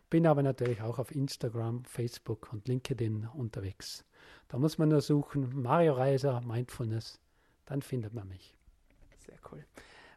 Bin 0.09 0.25
aber 0.25 0.41
natürlich 0.41 0.81
auch 0.81 0.97
auf 0.97 1.13
Instagram, 1.13 1.83
Facebook 1.85 2.49
und 2.51 2.67
LinkedIn 2.67 3.27
unterwegs. 3.33 4.03
Da 4.47 4.57
muss 4.57 4.79
man 4.79 4.89
nur 4.89 5.01
suchen, 5.01 5.61
Mario 5.61 5.93
Reiser, 5.93 6.41
Mindfulness, 6.41 7.19
dann 7.65 7.83
findet 7.83 8.13
man 8.13 8.27
mich. 8.27 8.55
Sehr 9.19 9.37
cool. 9.51 9.63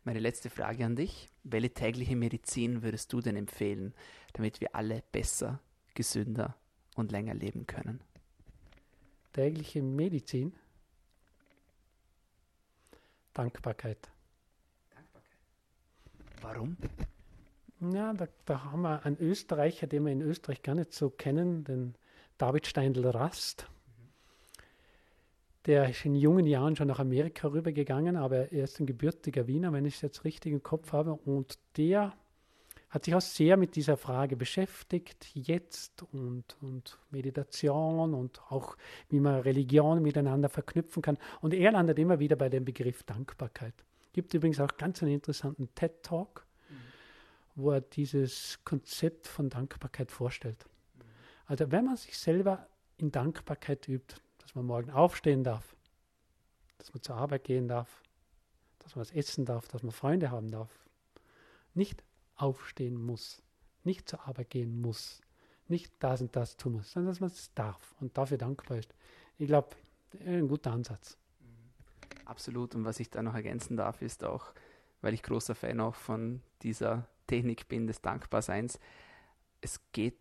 Meine 0.04 0.18
letzte 0.18 0.50
Frage 0.50 0.84
an 0.84 0.96
dich. 0.96 1.28
Welche 1.44 1.70
tägliche 1.70 2.16
Medizin 2.16 2.82
würdest 2.82 3.12
du 3.12 3.20
denn 3.20 3.36
empfehlen, 3.36 3.94
damit 4.32 4.60
wir 4.60 4.74
alle 4.74 5.02
besser, 5.12 5.60
gesünder 5.94 6.56
und 6.94 7.12
länger 7.12 7.34
leben 7.34 7.66
können? 7.66 8.00
Tägliche 9.32 9.82
Medizin? 9.82 10.54
Dankbarkeit. 13.32 14.10
Dankbarkeit. 14.90 16.42
Warum? 16.42 16.76
Ja, 17.92 18.12
da, 18.12 18.28
da, 18.44 18.64
haben 18.64 18.82
wir 18.82 19.04
einen 19.04 19.18
Österreicher, 19.18 19.86
den 19.86 20.04
wir 20.04 20.12
in 20.12 20.20
Österreich 20.20 20.62
gar 20.62 20.74
nicht 20.74 20.92
so 20.92 21.10
kennen, 21.10 21.64
den 21.64 21.94
David 22.38 22.66
Steindl-Rast. 22.66 23.68
Der 25.66 25.88
ist 25.88 26.04
in 26.04 26.14
jungen 26.14 26.46
Jahren 26.46 26.76
schon 26.76 26.88
nach 26.88 26.98
Amerika 26.98 27.48
rübergegangen, 27.48 28.16
aber 28.16 28.52
er 28.52 28.64
ist 28.64 28.80
ein 28.80 28.86
gebürtiger 28.86 29.46
Wiener, 29.46 29.72
wenn 29.72 29.84
ich 29.84 29.94
es 29.96 30.00
jetzt 30.00 30.24
richtig 30.24 30.52
im 30.52 30.62
Kopf 30.62 30.92
habe. 30.92 31.14
Und 31.14 31.58
der 31.76 32.16
hat 32.92 33.06
sich 33.06 33.14
auch 33.14 33.22
sehr 33.22 33.56
mit 33.56 33.74
dieser 33.74 33.96
Frage 33.96 34.36
beschäftigt, 34.36 35.30
jetzt 35.34 36.02
und, 36.12 36.58
und 36.60 36.98
Meditation 37.10 38.12
und 38.12 38.42
auch 38.50 38.76
wie 39.08 39.18
man 39.18 39.40
Religion 39.40 40.02
miteinander 40.02 40.50
verknüpfen 40.50 41.00
kann. 41.00 41.16
Und 41.40 41.54
er 41.54 41.72
landet 41.72 41.98
immer 41.98 42.18
wieder 42.18 42.36
bei 42.36 42.50
dem 42.50 42.66
Begriff 42.66 43.02
Dankbarkeit. 43.04 43.72
Gibt 44.12 44.34
übrigens 44.34 44.60
auch 44.60 44.76
ganz 44.76 45.02
einen 45.02 45.12
interessanten 45.12 45.74
TED-Talk, 45.74 46.44
mhm. 46.68 46.74
wo 47.54 47.70
er 47.70 47.80
dieses 47.80 48.58
Konzept 48.62 49.26
von 49.26 49.48
Dankbarkeit 49.48 50.10
vorstellt. 50.10 50.66
Mhm. 50.98 51.02
Also 51.46 51.72
wenn 51.72 51.86
man 51.86 51.96
sich 51.96 52.18
selber 52.18 52.66
in 52.98 53.10
Dankbarkeit 53.10 53.88
übt, 53.88 54.16
dass 54.36 54.54
man 54.54 54.66
morgen 54.66 54.90
aufstehen 54.90 55.44
darf, 55.44 55.74
dass 56.76 56.92
man 56.92 57.02
zur 57.02 57.16
Arbeit 57.16 57.44
gehen 57.44 57.68
darf, 57.68 58.02
dass 58.80 58.94
man 58.96 59.00
was 59.00 59.12
essen 59.12 59.46
darf, 59.46 59.66
dass 59.68 59.82
man 59.82 59.92
Freunde 59.92 60.30
haben 60.30 60.50
darf. 60.50 60.68
Nicht 61.72 62.04
aufstehen 62.42 63.00
muss, 63.00 63.42
nicht 63.84 64.08
zur 64.08 64.26
Arbeit 64.26 64.50
gehen 64.50 64.80
muss, 64.80 65.20
nicht 65.68 65.92
das 66.00 66.20
und 66.20 66.34
das 66.34 66.56
tun 66.56 66.74
muss, 66.74 66.92
sondern 66.92 67.12
dass 67.12 67.20
man 67.20 67.30
es 67.30 67.54
darf 67.54 67.94
und 68.00 68.18
dafür 68.18 68.38
dankbar 68.38 68.78
ist. 68.78 68.94
Ich 69.38 69.46
glaube, 69.46 69.76
ein 70.26 70.48
guter 70.48 70.72
Ansatz. 70.72 71.16
Absolut. 72.24 72.74
Und 72.74 72.84
was 72.84 73.00
ich 73.00 73.10
da 73.10 73.22
noch 73.22 73.34
ergänzen 73.34 73.76
darf, 73.76 74.02
ist 74.02 74.24
auch, 74.24 74.52
weil 75.00 75.14
ich 75.14 75.22
großer 75.22 75.54
Fan 75.54 75.80
auch 75.80 75.94
von 75.94 76.42
dieser 76.62 77.08
Technik 77.26 77.68
bin, 77.68 77.86
des 77.86 78.02
Dankbarseins, 78.02 78.78
es 79.60 79.80
geht 79.92 80.16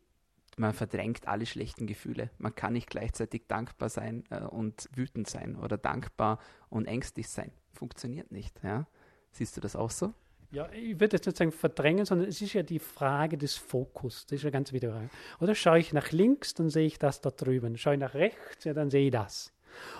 man 0.58 0.74
verdrängt 0.74 1.28
alle 1.28 1.46
schlechten 1.46 1.88
Gefühle. 1.88 2.30
Man 2.38 2.54
kann 2.54 2.74
nicht 2.74 2.90
gleichzeitig 2.90 3.48
dankbar 3.48 3.88
sein 3.88 4.26
äh, 4.30 4.42
und 4.42 4.90
wütend 4.94 5.30
sein 5.30 5.56
oder 5.56 5.78
dankbar 5.78 6.40
und 6.70 6.88
ängstlich 6.88 7.30
sein. 7.30 7.52
Funktioniert 7.74 8.32
nicht. 8.32 8.62
Ja? 8.62 8.86
Siehst 9.32 9.56
du 9.56 9.62
das 9.62 9.78
auch 9.78 9.92
so? 9.92 10.14
Ja, 10.52 10.70
ich 10.74 11.00
würde 11.00 11.16
jetzt 11.16 11.26
nicht 11.26 11.38
sagen 11.38 11.52
verdrängen, 11.54 12.06
sondern 12.06 12.28
es 12.28 12.42
ist 12.42 12.54
ja 12.54 12.62
die 12.62 12.80
Frage 12.80 13.38
des 13.38 13.56
Fokus. 13.56 14.26
Das 14.26 14.38
ist 14.38 14.44
ja 14.44 14.50
ganz 14.50 14.74
wichtig. 14.74 14.92
Oder 15.40 15.56
schaue 15.56 15.80
ich 15.80 15.94
nach 15.94 16.12
links, 16.12 16.54
dann 16.54 16.70
sehe 16.70 16.86
ich 16.86 17.00
das 17.00 17.22
da 17.22 17.32
drüben. 17.32 17.78
Schaue 17.78 17.94
ich 17.94 18.00
nach 18.00 18.14
rechts, 18.14 18.66
ja, 18.66 18.74
dann 18.74 18.90
sehe 18.90 19.06
ich 19.06 19.12
das. 19.12 19.54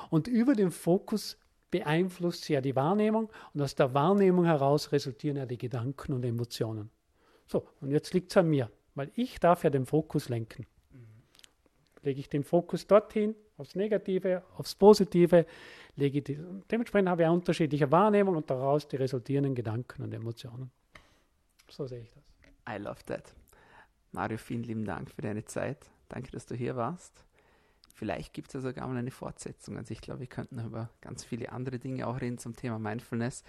Und 0.10 0.28
über 0.28 0.54
den 0.54 0.72
Fokus 0.72 1.38
beeinflusst 1.72 2.50
ja 2.50 2.60
die 2.60 2.76
Wahrnehmung 2.76 3.32
und 3.54 3.62
aus 3.62 3.76
der 3.76 3.94
Wahrnehmung 3.94 4.44
heraus 4.44 4.92
resultieren 4.92 5.38
ja 5.38 5.46
die 5.46 5.58
Gedanken 5.58 6.12
und 6.12 6.26
Emotionen. 6.26 6.90
So, 7.48 7.66
und 7.80 7.92
jetzt 7.92 8.14
liegt 8.14 8.32
es 8.32 8.38
an 8.38 8.50
mir. 8.50 8.70
Weil 8.94 9.10
ich 9.16 9.40
darf 9.40 9.64
ja 9.64 9.70
den 9.70 9.86
Fokus 9.86 10.28
lenken. 10.28 10.66
Lege 12.04 12.20
ich 12.20 12.30
den 12.30 12.44
Fokus 12.44 12.88
dorthin, 12.88 13.36
aufs 13.58 13.76
Negative, 13.76 14.44
aufs 14.58 14.74
Positive, 14.76 15.46
lege 15.96 16.22
die, 16.22 16.40
dementsprechend 16.70 17.10
habe 17.10 17.22
ich 17.22 17.28
eine 17.28 17.36
unterschiedliche 17.36 17.92
Wahrnehmung 17.92 18.36
und 18.36 18.50
daraus 18.50 18.88
die 18.88 18.96
resultierenden 18.96 19.54
Gedanken 19.56 20.04
und 20.04 20.14
Emotionen. 20.14 20.72
So 21.70 21.86
sehe 21.88 22.02
ich 22.02 22.12
das. 22.12 22.24
I 22.68 22.82
love 22.82 23.04
that. 23.06 23.34
Mario, 24.12 24.38
vielen 24.38 24.64
lieben 24.64 24.86
Dank 24.86 25.10
für 25.12 25.22
deine 25.22 25.46
Zeit. 25.46 25.90
Danke, 26.10 26.32
dass 26.32 26.46
du 26.46 26.56
hier 26.56 26.76
warst. 26.76 27.26
Vielleicht 27.94 28.34
gibt 28.34 28.48
es 28.48 28.56
ja 28.56 28.62
sogar 28.62 28.88
mal 28.88 28.98
eine 28.98 29.12
Fortsetzung. 29.12 29.78
Also 29.78 29.92
ich 29.92 30.02
glaube, 30.02 30.22
wir 30.22 30.28
könnten 30.28 30.60
über 30.60 30.90
ganz 31.02 31.24
viele 31.24 31.52
andere 31.52 31.78
Dinge 31.80 32.08
auch 32.08 32.20
reden 32.20 32.38
zum 32.38 32.56
Thema 32.56 32.80
Mindfulness. 32.80 33.44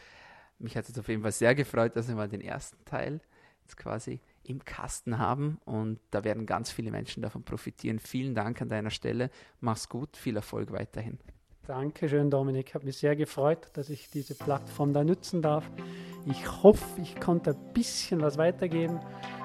Mich 0.58 0.76
hat 0.76 0.88
es 0.88 0.98
auf 0.98 1.08
jeden 1.08 1.22
Fall 1.22 1.32
sehr 1.32 1.54
gefreut, 1.54 1.96
dass 1.96 2.06
wir 2.08 2.14
mal 2.14 2.28
den 2.28 2.42
ersten 2.42 2.84
Teil 2.84 3.20
jetzt 3.62 3.76
quasi 3.76 4.20
im 4.44 4.64
Kasten 4.64 5.18
haben 5.18 5.58
und 5.64 6.00
da 6.10 6.24
werden 6.24 6.46
ganz 6.46 6.70
viele 6.70 6.90
Menschen 6.90 7.22
davon 7.22 7.44
profitieren. 7.44 7.98
Vielen 7.98 8.34
Dank 8.34 8.60
an 8.60 8.68
deiner 8.68 8.90
Stelle. 8.90 9.30
Mach's 9.60 9.88
gut, 9.88 10.16
viel 10.16 10.36
Erfolg 10.36 10.72
weiterhin. 10.72 11.18
Dankeschön, 11.66 12.28
Dominik. 12.28 12.74
Hat 12.74 12.82
mich 12.82 12.96
sehr 12.96 13.14
gefreut, 13.14 13.70
dass 13.74 13.88
ich 13.88 14.10
diese 14.10 14.34
Plattform 14.34 14.92
da 14.92 15.04
nutzen 15.04 15.42
darf. 15.42 15.64
Ich 16.26 16.62
hoffe, 16.62 17.00
ich 17.00 17.20
konnte 17.20 17.50
ein 17.50 17.72
bisschen 17.72 18.20
was 18.20 18.36
weitergeben. 18.36 18.98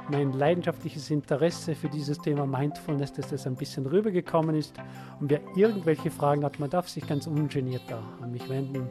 Mein 0.10 0.32
leidenschaftliches 0.34 1.12
Interesse 1.12 1.76
für 1.76 1.90
dieses 1.90 2.18
Thema 2.18 2.48
Mindfulness, 2.48 3.14
dass 3.14 3.30
das 3.30 3.46
ein 3.46 3.56
bisschen 3.56 3.86
rübergekommen 3.86 4.56
ist. 4.56 4.74
Und 5.20 5.30
wer 5.30 5.42
irgendwelche 5.56 6.10
Fragen 6.10 6.44
hat, 6.44 6.60
man 6.60 6.72
darf 6.72 6.90
sich 6.90 7.06
ganz 7.06 7.28
ungeniert 7.28 7.84
da 7.88 8.02
an 8.20 8.32
mich 8.32 8.50
wenden. 8.50 8.90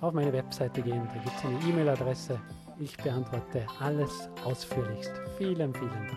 Auf 0.00 0.12
meine 0.12 0.32
Webseite 0.32 0.82
gehen, 0.82 1.08
da 1.12 1.20
gibt 1.20 1.36
es 1.36 1.44
eine 1.44 1.58
E-Mail-Adresse 1.68 2.40
ich 2.82 2.96
beantworte 2.96 3.66
alles 3.78 4.28
ausführlichst. 4.44 5.12
Vielen, 5.38 5.72
vielen 5.74 5.90
Dank. 5.90 6.10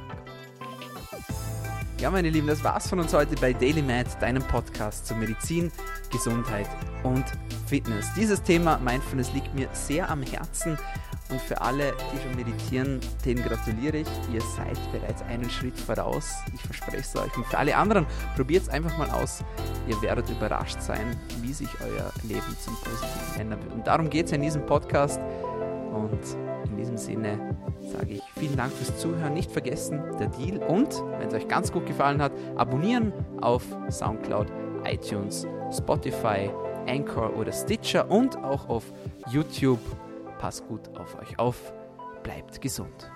Ja, 2.00 2.12
meine 2.12 2.30
Lieben, 2.30 2.48
das 2.48 2.64
war's 2.64 2.90
von 2.90 3.00
uns 3.00 3.14
heute 3.14 3.36
bei 3.36 3.54
Daily 3.54 3.82
Med, 3.82 4.08
deinem 4.20 4.44
Podcast 4.44 5.08
zur 5.08 5.18
Medizin, 5.18 5.72
Gesundheit 6.12 6.68
und 7.04 7.24
Fitness. 7.68 8.08
Dieses 8.16 8.42
Thema 8.44 8.78
Mindfulness 8.80 9.32
liegt 9.34 9.54
mir 9.56 9.70
sehr 9.72 10.10
am 10.10 10.22
Herzen 10.22 10.78
und 11.30 11.42
für 11.42 11.60
alle, 11.62 11.94
die 12.14 12.22
schon 12.22 12.36
meditieren, 12.36 13.00
denen 13.26 13.44
gratuliere 13.44 13.98
ich. 13.98 14.08
Ihr 14.32 14.42
seid 14.42 14.78
bereits 14.92 15.22
einen 15.24 15.50
Schritt 15.50 15.80
voraus. 15.80 16.32
Ich 16.54 16.62
verspreche 16.62 16.98
es 16.98 17.16
euch. 17.16 17.36
Und 17.36 17.46
für 17.48 17.58
alle 17.58 17.76
anderen, 17.76 18.06
probiert 18.36 18.64
es 18.64 18.70
einfach 18.70 18.96
mal 18.98 19.10
aus. 19.10 19.44
Ihr 19.88 20.00
werdet 20.02 20.30
überrascht 20.30 20.82
sein, 20.82 21.16
wie 21.42 21.54
sich 21.54 21.70
euer 21.82 22.12
Leben 22.24 22.56
zum 22.60 22.76
Positiven 22.76 23.42
ändern 23.42 23.64
wird. 23.64 23.74
Und 23.74 23.88
darum 23.88 24.10
geht 24.10 24.28
es 24.28 24.34
in 24.34 24.42
diesem 24.42 24.66
Podcast. 24.66 25.20
Und 25.94 26.55
in 26.70 26.78
diesem 26.78 26.98
Sinne 26.98 27.56
sage 27.82 28.14
ich 28.14 28.24
vielen 28.38 28.56
Dank 28.56 28.72
fürs 28.72 28.98
Zuhören. 28.98 29.34
Nicht 29.34 29.52
vergessen, 29.52 30.02
der 30.20 30.28
Deal 30.28 30.58
und, 30.64 31.04
wenn 31.20 31.28
es 31.28 31.34
euch 31.34 31.48
ganz 31.48 31.72
gut 31.72 31.86
gefallen 31.86 32.22
hat, 32.22 32.32
abonnieren 32.56 33.14
auf 33.42 33.64
Soundcloud, 33.90 34.48
iTunes, 34.86 35.48
Spotify, 35.72 36.50
Anchor 36.88 37.36
oder 37.36 37.52
Stitcher 37.52 38.10
und 38.10 38.38
auch 38.44 38.70
auf 38.70 38.92
YouTube. 39.32 39.80
Passt 40.40 40.68
gut 40.68 40.82
auf 40.98 41.18
euch 41.20 41.40
auf. 41.40 41.74
Bleibt 42.24 42.62
gesund. 42.62 43.12